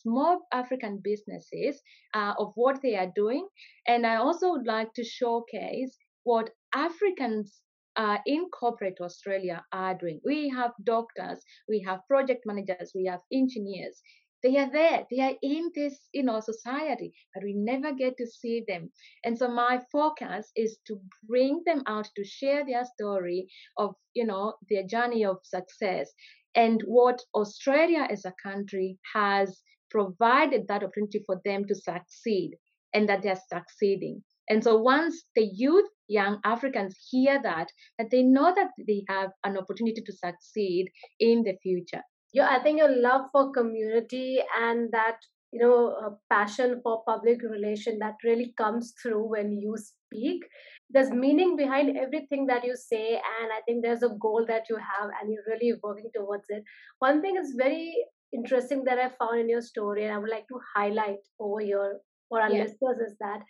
small 0.00 0.40
African 0.52 1.00
businesses 1.02 1.80
uh, 2.14 2.34
of 2.38 2.52
what 2.54 2.80
they 2.82 2.96
are 2.96 3.12
doing. 3.14 3.48
And 3.86 4.06
I 4.06 4.16
also 4.16 4.52
would 4.52 4.66
like 4.66 4.92
to 4.94 5.04
showcase 5.04 5.96
what 6.24 6.50
Africans 6.74 7.62
uh, 7.96 8.18
in 8.26 8.46
corporate 8.48 8.98
Australia 9.00 9.64
are 9.72 9.94
doing. 9.94 10.20
We 10.24 10.48
have 10.50 10.72
doctors, 10.84 11.44
we 11.68 11.80
have 11.86 12.00
project 12.08 12.42
managers, 12.46 12.92
we 12.94 13.06
have 13.06 13.20
engineers. 13.32 14.00
They 14.42 14.56
are 14.56 14.70
there, 14.72 15.06
they 15.08 15.20
are 15.20 15.34
in 15.40 15.70
this, 15.72 16.08
you 16.12 16.24
know, 16.24 16.40
society, 16.40 17.12
but 17.32 17.44
we 17.44 17.54
never 17.54 17.92
get 17.92 18.16
to 18.16 18.26
see 18.26 18.64
them. 18.66 18.90
And 19.24 19.38
so 19.38 19.46
my 19.48 19.80
focus 19.92 20.50
is 20.56 20.78
to 20.88 21.00
bring 21.28 21.62
them 21.64 21.84
out 21.86 22.08
to 22.16 22.24
share 22.24 22.64
their 22.66 22.84
story 22.84 23.46
of, 23.76 23.94
you 24.14 24.26
know, 24.26 24.54
their 24.68 24.82
journey 24.84 25.24
of 25.24 25.36
success 25.44 26.10
and 26.54 26.82
what 26.86 27.20
Australia 27.34 28.06
as 28.10 28.24
a 28.24 28.34
country 28.42 28.98
has 29.14 29.62
provided 29.90 30.66
that 30.68 30.82
opportunity 30.82 31.22
for 31.26 31.40
them 31.44 31.64
to 31.66 31.74
succeed 31.74 32.52
and 32.94 33.08
that 33.08 33.22
they're 33.22 33.40
succeeding. 33.52 34.22
And 34.48 34.62
so 34.62 34.76
once 34.76 35.24
the 35.36 35.48
youth, 35.54 35.88
young 36.08 36.40
Africans 36.44 36.96
hear 37.10 37.40
that, 37.42 37.68
that 37.98 38.10
they 38.10 38.22
know 38.22 38.52
that 38.54 38.70
they 38.86 39.04
have 39.08 39.30
an 39.44 39.56
opportunity 39.56 40.02
to 40.04 40.12
succeed 40.12 40.90
in 41.20 41.42
the 41.42 41.56
future. 41.62 42.02
Yeah, 42.32 42.48
I 42.50 42.62
think 42.62 42.78
your 42.78 42.94
love 42.94 43.26
for 43.30 43.52
community 43.52 44.40
and 44.60 44.90
that 44.92 45.16
you 45.52 45.60
know 45.60 45.94
uh, 46.02 46.10
passion 46.30 46.80
for 46.82 47.02
public 47.06 47.42
relation 47.42 47.98
that 47.98 48.14
really 48.24 48.54
comes 48.56 48.94
through 49.02 49.28
when 49.28 49.52
you 49.52 49.76
speak 50.12 50.44
there's 50.90 51.10
meaning 51.10 51.56
behind 51.56 51.96
everything 51.96 52.46
that 52.46 52.64
you 52.64 52.76
say 52.76 53.12
and 53.14 53.52
i 53.56 53.60
think 53.66 53.82
there's 53.82 54.02
a 54.02 54.16
goal 54.20 54.44
that 54.46 54.64
you 54.68 54.76
have 54.76 55.10
and 55.20 55.32
you're 55.32 55.48
really 55.48 55.72
working 55.82 56.10
towards 56.14 56.44
it. 56.48 56.62
One 56.98 57.22
thing 57.22 57.36
is 57.36 57.54
very 57.56 57.94
interesting 58.32 58.84
that 58.84 58.98
i 58.98 59.08
found 59.18 59.40
in 59.40 59.48
your 59.48 59.62
story 59.62 60.04
and 60.04 60.12
i 60.12 60.18
would 60.18 60.30
like 60.30 60.46
to 60.48 60.60
highlight 60.74 61.18
over 61.38 61.60
here 61.60 61.98
for 62.28 62.40
our 62.40 62.50
listeners 62.50 62.98
is 63.06 63.14
that 63.20 63.40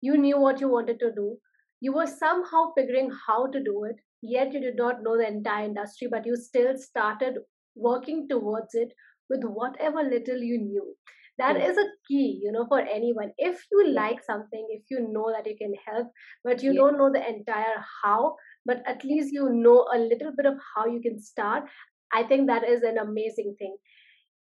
you 0.00 0.16
knew 0.16 0.38
what 0.40 0.60
you 0.60 0.68
wanted 0.68 0.98
to 1.00 1.10
do. 1.14 1.36
You 1.80 1.92
were 1.94 2.06
somehow 2.06 2.72
figuring 2.76 3.10
how 3.26 3.46
to 3.46 3.62
do 3.62 3.84
it 3.84 3.96
yet 4.22 4.52
you 4.52 4.60
did 4.60 4.76
not 4.76 5.02
know 5.02 5.16
the 5.16 5.26
entire 5.26 5.64
industry 5.64 6.08
but 6.10 6.26
you 6.26 6.36
still 6.36 6.76
started 6.76 7.38
working 7.74 8.28
towards 8.28 8.74
it 8.74 8.92
with 9.30 9.42
whatever 9.44 10.02
little 10.02 10.38
you 10.38 10.58
knew 10.58 10.96
that 11.40 11.56
is 11.56 11.76
a 11.82 11.86
key 12.06 12.40
you 12.42 12.52
know 12.52 12.64
for 12.68 12.80
anyone 12.80 13.32
if 13.38 13.60
you 13.72 13.84
like 13.88 14.22
something 14.22 14.66
if 14.70 14.82
you 14.90 15.00
know 15.12 15.26
that 15.34 15.46
you 15.50 15.56
can 15.60 15.74
help 15.86 16.08
but 16.44 16.62
you 16.62 16.72
yes. 16.72 16.80
don't 16.80 16.98
know 16.98 17.10
the 17.12 17.26
entire 17.34 17.76
how 18.02 18.34
but 18.66 18.82
at 18.86 19.04
least 19.04 19.32
you 19.32 19.48
know 19.50 19.78
a 19.94 19.98
little 19.98 20.32
bit 20.36 20.46
of 20.46 20.58
how 20.74 20.86
you 20.86 21.00
can 21.00 21.20
start 21.20 21.64
i 22.12 22.22
think 22.22 22.46
that 22.46 22.68
is 22.74 22.82
an 22.82 22.98
amazing 22.98 23.54
thing 23.58 23.76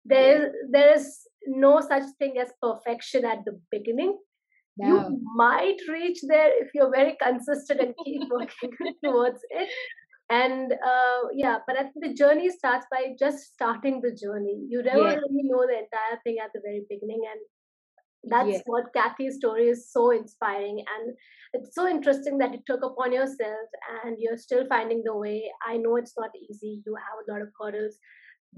there 0.06 0.42
yes. 0.42 0.52
there 0.72 0.94
is 0.94 1.10
no 1.48 1.80
such 1.82 2.04
thing 2.20 2.38
as 2.38 2.54
perfection 2.62 3.26
at 3.26 3.44
the 3.46 3.60
beginning 3.72 4.18
no. 4.78 4.88
you 4.88 5.22
might 5.36 5.78
reach 5.90 6.20
there 6.28 6.52
if 6.62 6.70
you're 6.74 6.92
very 6.92 7.16
consistent 7.22 7.80
and 7.80 7.94
keep 8.06 8.22
working 8.30 8.72
towards 9.04 9.40
it 9.50 9.70
and 10.36 10.74
uh, 10.74 11.22
yeah 11.34 11.58
but 11.68 11.78
I 11.78 11.84
think 11.84 12.02
the 12.02 12.14
journey 12.14 12.50
starts 12.50 12.86
by 12.92 13.02
just 13.20 13.54
starting 13.54 14.02
the 14.02 14.12
journey 14.12 14.58
you 14.68 14.84
never 14.84 15.10
yeah. 15.10 15.20
really 15.24 15.44
know 15.52 15.66
the 15.72 15.80
entire 15.86 16.20
thing 16.24 16.38
at 16.44 16.52
the 16.54 16.62
very 16.64 16.86
beginning 16.90 17.24
and 17.32 17.42
that's 18.26 18.50
yeah. 18.50 18.60
what 18.66 18.94
Kathy's 18.94 19.36
story 19.36 19.68
is 19.68 19.92
so 19.92 20.12
inspiring 20.12 20.84
and 20.96 21.14
it's 21.54 21.76
so 21.76 21.88
interesting 21.88 22.38
that 22.40 22.54
you 22.54 22.60
took 22.66 22.84
upon 22.84 23.12
yourself 23.12 23.68
and 24.04 24.18
you're 24.20 24.38
still 24.38 24.66
finding 24.68 25.04
the 25.06 25.16
way 25.16 25.44
i 25.68 25.78
know 25.78 25.96
it's 25.98 26.16
not 26.18 26.32
easy 26.50 26.82
you 26.86 26.96
have 26.96 27.20
a 27.22 27.32
lot 27.32 27.42
of 27.42 27.50
hurdles 27.60 27.98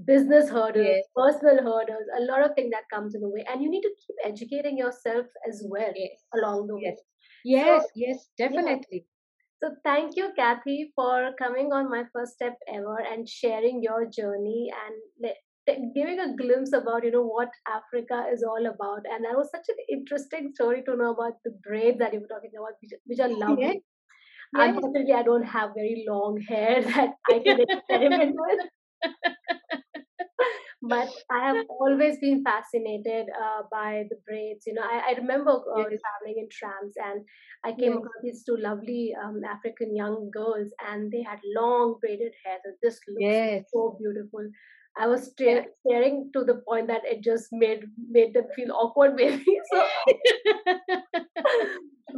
business 0.04 0.50
hurdles 0.50 0.86
yes. 0.86 1.04
personal 1.14 1.62
hurdles 1.62 2.08
a 2.18 2.22
lot 2.22 2.44
of 2.44 2.54
things 2.54 2.70
that 2.70 2.88
comes 2.92 3.14
in 3.14 3.20
the 3.20 3.28
way 3.28 3.44
and 3.50 3.62
you 3.62 3.70
need 3.70 3.82
to 3.82 3.94
keep 4.06 4.16
educating 4.24 4.76
yourself 4.76 5.26
as 5.48 5.62
well 5.68 5.92
yes. 5.94 6.24
along 6.34 6.66
the 6.66 6.78
yes. 6.80 6.92
way 6.92 7.02
yes 7.44 7.82
so, 7.82 7.88
yes 7.94 8.28
definitely 8.38 9.06
so 9.62 9.70
thank 9.84 10.16
you, 10.16 10.30
Kathy, 10.36 10.92
for 10.94 11.30
coming 11.38 11.72
on 11.72 11.90
my 11.90 12.04
first 12.12 12.34
step 12.34 12.56
ever 12.72 12.98
and 13.00 13.28
sharing 13.28 13.82
your 13.82 14.06
journey 14.06 14.70
and 14.86 15.32
giving 15.94 16.20
a 16.20 16.36
glimpse 16.36 16.72
about 16.72 17.04
you 17.04 17.10
know 17.10 17.24
what 17.24 17.48
Africa 17.68 18.26
is 18.32 18.42
all 18.42 18.66
about. 18.66 19.02
And 19.10 19.24
that 19.24 19.36
was 19.36 19.50
such 19.50 19.66
an 19.68 19.76
interesting 19.90 20.52
story 20.54 20.82
to 20.86 20.96
know 20.96 21.10
about 21.12 21.34
the 21.44 21.52
braids 21.66 21.98
that 21.98 22.12
you 22.12 22.20
were 22.20 22.28
talking 22.28 22.50
about, 22.58 22.74
which, 22.82 22.92
which 23.06 23.20
are 23.20 23.28
lovely. 23.28 23.64
Yeah. 23.64 23.72
Yeah. 24.56 24.64
Unfortunately, 24.64 25.12
I 25.12 25.22
don't 25.22 25.44
have 25.44 25.70
very 25.74 26.04
long 26.08 26.40
hair 26.48 26.82
that 26.94 27.14
I 27.30 27.38
can 27.40 27.60
experiment 27.68 28.36
with. 28.38 28.60
But 30.82 31.08
I 31.30 31.48
have 31.48 31.66
always 31.68 32.18
been 32.18 32.44
fascinated 32.44 33.26
uh, 33.30 33.62
by 33.70 34.04
the 34.10 34.16
braids. 34.26 34.66
You 34.66 34.74
know, 34.74 34.82
I, 34.82 35.10
I 35.10 35.14
remember 35.16 35.50
uh, 35.50 35.88
yes. 35.88 36.00
traveling 36.00 36.38
in 36.38 36.48
trams 36.50 36.94
and 36.96 37.24
I 37.64 37.72
came 37.72 37.92
yes. 37.92 37.98
across 37.98 38.22
these 38.22 38.44
two 38.44 38.56
lovely 38.56 39.14
um, 39.22 39.40
African 39.44 39.96
young 39.96 40.30
girls 40.32 40.68
and 40.88 41.10
they 41.10 41.22
had 41.22 41.38
long 41.56 41.96
braided 42.00 42.32
hair. 42.44 42.58
So 42.64 42.72
this 42.82 43.00
looks 43.08 43.20
yes. 43.20 43.64
so 43.72 43.96
beautiful. 43.98 44.48
I 44.98 45.06
was 45.06 45.26
st- 45.32 45.66
staring 45.80 46.30
to 46.32 46.44
the 46.44 46.62
point 46.66 46.86
that 46.88 47.02
it 47.04 47.22
just 47.22 47.48
made 47.52 47.84
made 48.10 48.34
them 48.34 48.46
feel 48.54 48.72
awkward, 48.72 49.14
maybe. 49.14 49.44
So, 49.72 49.82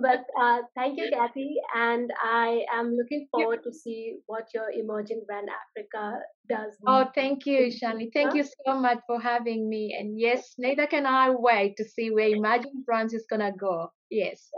but 0.02 0.24
uh, 0.40 0.58
thank 0.74 0.98
you, 0.98 1.10
Kathy, 1.12 1.56
and 1.74 2.10
I 2.22 2.64
am 2.72 2.94
looking 2.94 3.26
forward 3.30 3.62
to 3.64 3.72
see 3.72 4.18
what 4.26 4.46
your 4.54 4.70
emerging 4.70 5.22
brand 5.26 5.48
Africa 5.50 6.20
does. 6.48 6.74
Oh, 6.86 7.06
thank 7.14 7.46
you, 7.46 7.70
Shani. 7.72 8.10
Thank 8.12 8.34
you 8.34 8.44
so 8.44 8.74
much 8.78 8.98
for 9.06 9.20
having 9.20 9.68
me. 9.68 9.96
And 9.98 10.18
yes, 10.18 10.54
neither 10.58 10.86
can 10.86 11.06
I 11.06 11.30
wait 11.30 11.76
to 11.78 11.84
see 11.84 12.10
where 12.10 12.28
Emerging 12.28 12.84
Brands 12.86 13.12
is 13.14 13.26
gonna 13.28 13.52
go. 13.52 13.90
Yes. 14.10 14.50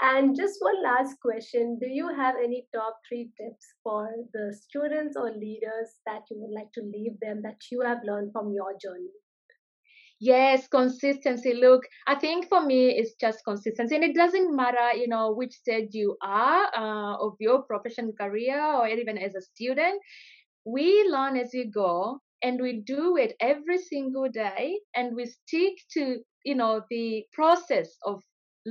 And 0.00 0.36
just 0.36 0.60
one 0.60 0.82
last 0.82 1.20
question: 1.20 1.78
Do 1.78 1.86
you 1.88 2.08
have 2.14 2.36
any 2.36 2.66
top 2.74 2.98
three 3.08 3.30
tips 3.40 3.74
for 3.82 4.10
the 4.32 4.52
students 4.54 5.16
or 5.16 5.30
leaders 5.30 6.00
that 6.06 6.22
you 6.30 6.38
would 6.40 6.52
like 6.54 6.72
to 6.74 6.82
leave 6.82 7.18
them 7.20 7.42
that 7.42 7.60
you 7.70 7.80
have 7.82 8.04
learned 8.04 8.32
from 8.32 8.52
your 8.52 8.76
journey? 8.78 9.12
Yes, 10.20 10.66
consistency. 10.68 11.54
Look, 11.54 11.84
I 12.06 12.14
think 12.16 12.48
for 12.48 12.60
me, 12.64 12.90
it's 12.98 13.14
just 13.14 13.44
consistency. 13.44 13.94
And 13.94 14.04
it 14.04 14.14
doesn't 14.14 14.54
matter, 14.54 14.94
you 14.96 15.08
know, 15.08 15.32
which 15.32 15.52
stage 15.52 15.90
you 15.92 16.16
are 16.22 16.66
uh, 16.76 17.16
of 17.18 17.36
your 17.40 17.62
professional 17.62 18.12
career 18.12 18.60
or 18.62 18.88
even 18.88 19.16
as 19.18 19.34
a 19.34 19.42
student. 19.42 20.00
We 20.64 21.08
learn 21.08 21.36
as 21.36 21.54
you 21.54 21.70
go 21.70 22.20
and 22.42 22.60
we 22.60 22.80
do 22.80 23.16
it 23.16 23.34
every 23.40 23.78
single 23.78 24.28
day 24.28 24.80
and 24.94 25.14
we 25.14 25.26
stick 25.26 25.74
to, 25.94 26.18
you 26.44 26.54
know, 26.54 26.82
the 26.90 27.24
process 27.32 27.96
of 28.04 28.22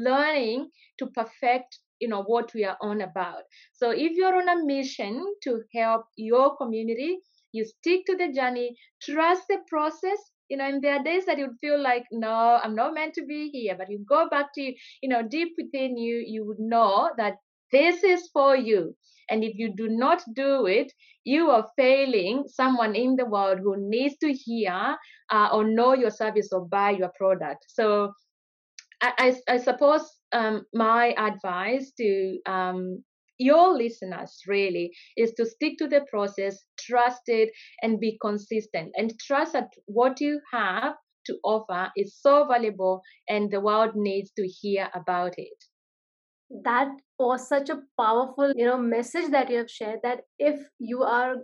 learning 0.04 0.70
to 1.00 1.08
perfect 1.08 1.80
you 2.00 2.08
know 2.08 2.24
what 2.24 2.54
we 2.54 2.64
are 2.64 2.78
on 2.82 3.02
about. 3.02 3.44
So 3.74 3.92
if 3.92 4.12
you're 4.14 4.36
on 4.36 4.50
a 4.50 4.64
mission 4.66 5.24
to 5.44 5.62
help 5.74 6.06
your 6.16 6.56
community 6.58 7.20
you 7.52 7.66
stick 7.66 8.06
to 8.06 8.16
the 8.16 8.32
journey 8.34 8.78
trust 9.02 9.44
the 9.50 9.60
process. 9.68 10.20
You 10.50 10.58
know 10.58 10.66
and 10.66 10.82
there 10.82 10.96
are 10.98 11.04
days 11.04 11.26
that 11.26 11.38
you'd 11.38 11.58
feel 11.60 11.82
like 11.82 12.06
no 12.10 12.60
i'm 12.64 12.74
not 12.74 12.94
meant 12.94 13.14
to 13.16 13.26
be 13.26 13.50
here 13.50 13.76
but 13.78 13.90
you 13.90 14.00
go 14.08 14.30
back 14.30 14.54
to 14.56 14.62
you 14.62 15.10
know 15.10 15.22
deep 15.22 15.54
within 15.58 15.98
you 15.98 16.24
you 16.26 16.46
would 16.46 16.60
know 16.60 17.10
that 17.18 17.36
this 17.74 18.02
is 18.04 18.30
for 18.32 18.56
you. 18.56 18.96
And 19.30 19.44
if 19.44 19.58
you 19.58 19.74
do 19.76 19.90
not 19.90 20.24
do 20.34 20.68
it 20.68 20.94
you 21.26 21.50
are 21.50 21.68
failing 21.76 22.46
someone 22.48 22.96
in 22.96 23.18
the 23.18 23.26
world 23.26 23.60
who 23.60 23.76
needs 23.78 24.16
to 24.20 24.32
hear 24.32 24.98
uh, 25.30 25.50
or 25.52 25.66
know 25.66 25.94
your 25.94 26.10
service 26.10 26.54
or 26.54 26.66
buy 26.66 26.92
your 26.92 27.12
product. 27.18 27.66
So 27.68 28.14
i, 29.02 29.36
I, 29.48 29.58
suppose 29.58 30.10
um, 30.32 30.66
my 30.74 31.14
advice 31.18 31.92
to 31.98 32.40
um, 32.48 33.04
your 33.38 33.76
listeners 33.76 34.42
really 34.48 34.92
is 35.16 35.34
to 35.34 35.46
stick 35.46 35.78
to 35.78 35.88
the 35.88 36.02
process, 36.10 36.64
trust 36.80 37.22
it, 37.28 37.52
and 37.82 38.00
be 38.00 38.18
consistent. 38.22 38.92
And 38.96 39.14
trust 39.20 39.54
that 39.54 39.70
what 39.86 40.20
you 40.20 40.42
have 40.52 40.96
to 41.26 41.38
offer 41.44 41.92
is 41.96 42.18
so 42.20 42.48
valuable 42.48 43.02
and 43.30 43.52
the 43.52 43.60
world 43.60 43.92
needs 43.96 44.32
to 44.38 44.48
hear 44.48 44.90
about 44.94 45.34
it. 45.38 45.64
That 46.64 46.88
was 47.20 47.48
such 47.48 47.70
a 47.70 47.82
powerful, 48.00 48.54
you 48.56 48.66
know, 48.66 48.78
message 48.78 49.32
that 49.32 49.50
you 49.50 49.58
have 49.58 49.70
shared 49.70 50.00
that 50.04 50.22
if 50.40 50.60
you 50.80 51.04
are 51.04 51.36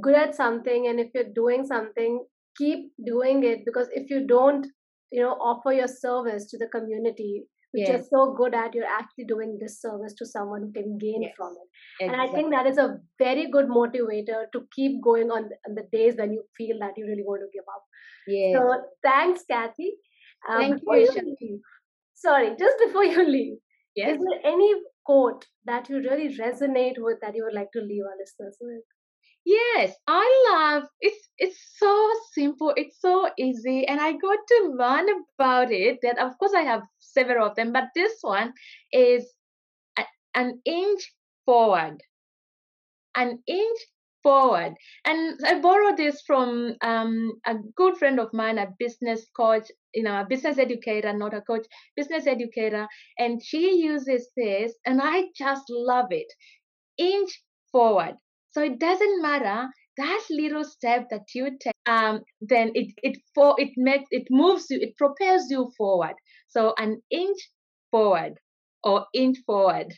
good 0.00 0.14
at 0.14 0.34
something 0.34 0.86
and 0.86 1.00
if 1.00 1.08
you're 1.12 1.32
doing 1.34 1.66
something, 1.66 2.24
keep 2.56 2.92
doing 3.04 3.42
it 3.44 3.64
because 3.64 3.88
if 3.92 4.10
you 4.10 4.26
don't, 4.26 4.66
you 5.10 5.22
know, 5.22 5.32
offer 5.32 5.72
your 5.72 5.88
service 5.88 6.46
to 6.50 6.58
the 6.58 6.66
community, 6.68 7.44
which 7.72 7.86
yes. 7.86 7.88
you're 7.90 8.06
so 8.10 8.34
good 8.34 8.54
at, 8.54 8.74
you're 8.74 8.84
actually 8.84 9.24
doing 9.24 9.58
this 9.60 9.80
service 9.80 10.14
to 10.14 10.26
someone 10.26 10.62
who 10.62 10.72
can 10.72 10.98
gain 10.98 11.22
yes. 11.22 11.32
from 11.36 11.52
it. 11.52 12.04
Exactly. 12.04 12.06
And 12.08 12.30
I 12.30 12.34
think 12.34 12.52
that 12.52 12.66
is 12.66 12.78
a 12.78 12.98
very 13.18 13.50
good 13.50 13.68
motivator 13.68 14.44
to 14.52 14.66
keep 14.74 15.02
going 15.02 15.30
on, 15.30 15.50
on 15.68 15.74
the 15.74 15.86
days 15.92 16.14
when 16.16 16.32
you 16.32 16.42
feel 16.56 16.78
that 16.80 16.92
you 16.96 17.06
really 17.06 17.24
want 17.24 17.42
to 17.42 17.48
give 17.52 17.64
up. 17.68 17.82
Yes. 18.26 18.56
So 18.56 18.82
thanks, 19.02 19.44
Kathy. 19.50 19.94
Um, 20.48 20.60
Thank 20.60 20.82
you. 20.82 21.36
you 21.40 21.60
sorry, 22.14 22.50
just 22.58 22.76
before 22.84 23.04
you 23.04 23.28
leave, 23.36 23.58
yes. 23.96 24.16
is 24.16 24.18
there 24.18 24.52
any 24.52 24.74
quote 25.04 25.46
that 25.64 25.88
you 25.88 25.96
really 25.96 26.36
resonate 26.36 26.96
with 26.98 27.18
that 27.22 27.34
you 27.34 27.44
would 27.44 27.54
like 27.54 27.72
to 27.72 27.80
leave 27.80 28.04
our 28.04 28.16
listeners 28.18 28.56
with? 28.60 28.82
Yes, 29.48 29.96
I 30.06 30.26
love 30.52 30.88
it's 31.00 31.30
it's 31.38 31.58
so 31.78 32.12
simple, 32.32 32.72
it's 32.76 33.00
so 33.00 33.30
easy, 33.38 33.86
and 33.86 33.98
I 34.00 34.12
got 34.12 34.38
to 34.46 34.74
learn 34.76 35.06
about 35.38 35.72
it. 35.72 35.98
That 36.02 36.18
of 36.18 36.36
course 36.38 36.52
I 36.54 36.62
have 36.62 36.82
several 36.98 37.46
of 37.48 37.56
them, 37.56 37.72
but 37.72 37.88
this 37.94 38.18
one 38.20 38.52
is 38.92 39.34
a, 39.98 40.04
an 40.34 40.62
inch 40.66 41.14
forward, 41.46 42.02
an 43.14 43.42
inch 43.46 43.78
forward. 44.22 44.74
And 45.04 45.38
I 45.44 45.60
borrowed 45.60 45.96
this 45.96 46.22
from 46.26 46.74
um, 46.82 47.40
a 47.46 47.54
good 47.76 47.96
friend 47.98 48.18
of 48.20 48.32
mine, 48.32 48.58
a 48.58 48.68
business 48.78 49.26
coach, 49.36 49.68
you 49.94 50.02
know, 50.02 50.20
a 50.20 50.26
business 50.28 50.58
educator, 50.58 51.12
not 51.12 51.34
a 51.34 51.42
coach, 51.42 51.66
business 51.96 52.26
educator, 52.26 52.86
and 53.18 53.42
she 53.44 53.76
uses 53.82 54.30
this, 54.36 54.74
and 54.86 55.00
I 55.02 55.24
just 55.36 55.64
love 55.68 56.06
it. 56.10 56.32
Inch 56.98 57.42
forward 57.72 58.16
so 58.58 58.64
it 58.64 58.80
doesn't 58.80 59.22
matter 59.22 59.68
that 59.98 60.22
little 60.30 60.64
step 60.64 61.06
that 61.10 61.26
you 61.34 61.56
take, 61.60 61.74
um, 61.86 62.20
then 62.40 62.72
it 62.74 62.92
it 63.02 63.18
for 63.34 63.54
it 63.56 63.70
makes 63.76 64.08
it 64.10 64.26
moves 64.30 64.66
you, 64.68 64.78
it 64.80 64.96
propels 64.96 65.48
you 65.48 65.70
forward. 65.76 66.14
So 66.48 66.74
an 66.76 67.00
inch 67.10 67.38
forward 67.92 68.34
or 68.82 69.06
inch 69.14 69.38
forward. 69.46 69.94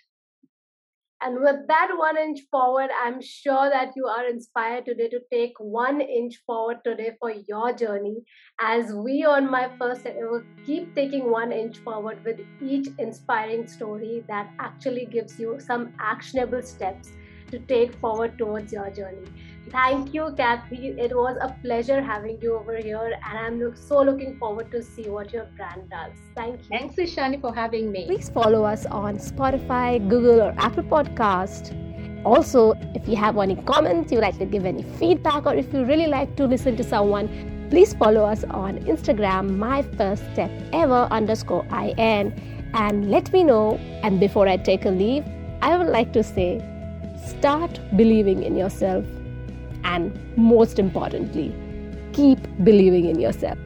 And 1.23 1.41
with 1.41 1.69
that 1.69 1.89
one 1.97 2.17
inch 2.17 2.41
forward, 2.51 2.89
I'm 3.03 3.21
sure 3.21 3.69
that 3.69 3.93
you 3.95 4.07
are 4.07 4.27
inspired 4.27 4.87
today 4.87 5.09
to 5.09 5.21
take 5.31 5.53
one 5.59 6.01
inch 6.01 6.37
forward 6.47 6.79
today 6.83 7.13
for 7.19 7.31
your 7.31 7.75
journey. 7.75 8.17
As 8.59 8.95
we 8.95 9.25
on 9.25 9.51
my 9.51 9.71
first 9.79 10.05
will 10.05 10.43
keep 10.65 10.95
taking 10.95 11.31
one 11.31 11.53
inch 11.53 11.79
forward 11.79 12.25
with 12.25 12.41
each 12.63 12.89
inspiring 12.99 13.67
story 13.69 14.25
that 14.29 14.51
actually 14.59 15.07
gives 15.07 15.39
you 15.39 15.61
some 15.61 15.93
actionable 16.01 16.63
steps 16.63 17.11
to 17.51 17.59
take 17.61 17.95
forward 18.01 18.39
towards 18.39 18.73
your 18.73 18.91
journey. 18.91 19.27
Thank 19.71 20.15
you, 20.15 20.33
Kathy. 20.37 20.95
It 20.99 21.15
was 21.15 21.37
a 21.41 21.55
pleasure 21.63 22.01
having 22.03 22.41
you 22.43 22.57
over 22.57 22.77
here, 22.77 23.19
and 23.29 23.39
I'm 23.39 23.61
look, 23.61 23.77
so 23.77 24.01
looking 24.03 24.37
forward 24.39 24.71
to 24.73 24.83
see 24.83 25.09
what 25.09 25.33
your 25.33 25.45
brand 25.57 25.91
does. 25.91 26.13
Thank 26.35 26.61
you. 26.61 26.69
Thanks, 26.71 26.97
Ishani, 26.97 27.41
for 27.41 27.55
having 27.55 27.93
me. 27.93 28.07
Please 28.07 28.31
follow 28.31 28.65
us 28.65 28.87
on 28.87 29.19
Spotify, 29.19 30.01
Google, 30.09 30.41
or 30.41 30.55
Apple 30.59 30.83
Podcast. 30.83 31.77
Also, 32.25 32.73
if 32.95 33.07
you 33.09 33.17
have 33.17 33.39
any 33.39 33.57
comments, 33.57 34.13
you'd 34.13 34.21
like 34.23 34.39
to 34.39 34.45
give 34.45 34.65
any 34.65 34.83
feedback, 34.99 35.47
or 35.47 35.55
if 35.55 35.73
you 35.73 35.85
really 35.85 36.07
like 36.07 36.37
to 36.37 36.47
listen 36.47 36.77
to 36.77 36.83
someone, 36.85 37.29
please 37.71 37.95
follow 37.95 38.25
us 38.25 38.45
on 38.51 38.79
Instagram, 38.81 39.57
my 39.57 39.83
first 39.83 40.25
step 40.33 40.51
ever 40.73 41.07
underscore 41.11 41.65
in, 41.97 42.33
and 42.75 43.11
let 43.11 43.33
me 43.33 43.45
know. 43.45 43.77
And 44.03 44.19
before 44.19 44.49
I 44.49 44.57
take 44.57 44.85
a 44.85 44.91
leave, 44.91 45.25
I 45.63 45.77
would 45.77 45.87
like 45.87 46.13
to 46.15 46.23
say 46.23 46.61
Start 47.27 47.81
believing 47.97 48.43
in 48.43 48.57
yourself. 48.57 49.05
And 49.85 50.19
most 50.37 50.79
importantly, 50.79 51.55
keep 52.13 52.39
believing 52.65 53.07
in 53.07 53.21
yourself. 53.21 53.59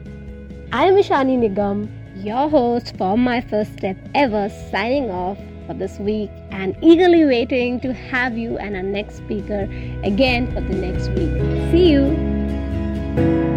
I 0.71 0.85
am 0.85 0.95
Ishani 0.95 1.37
Nigam, 1.37 1.89
your 2.23 2.49
host 2.49 2.95
for 2.97 3.17
my 3.17 3.41
first 3.41 3.73
step 3.73 3.97
ever, 4.13 4.49
signing 4.71 5.09
off 5.09 5.37
for 5.67 5.73
this 5.73 5.97
week 5.99 6.29
and 6.51 6.75
eagerly 6.81 7.25
waiting 7.25 7.79
to 7.81 7.93
have 7.93 8.37
you 8.37 8.57
and 8.57 8.75
our 8.75 8.83
next 8.83 9.17
speaker 9.17 9.63
again 10.03 10.51
for 10.53 10.61
the 10.61 10.75
next 10.75 11.09
week. 11.09 11.71
See 11.71 11.91
you. 11.91 13.54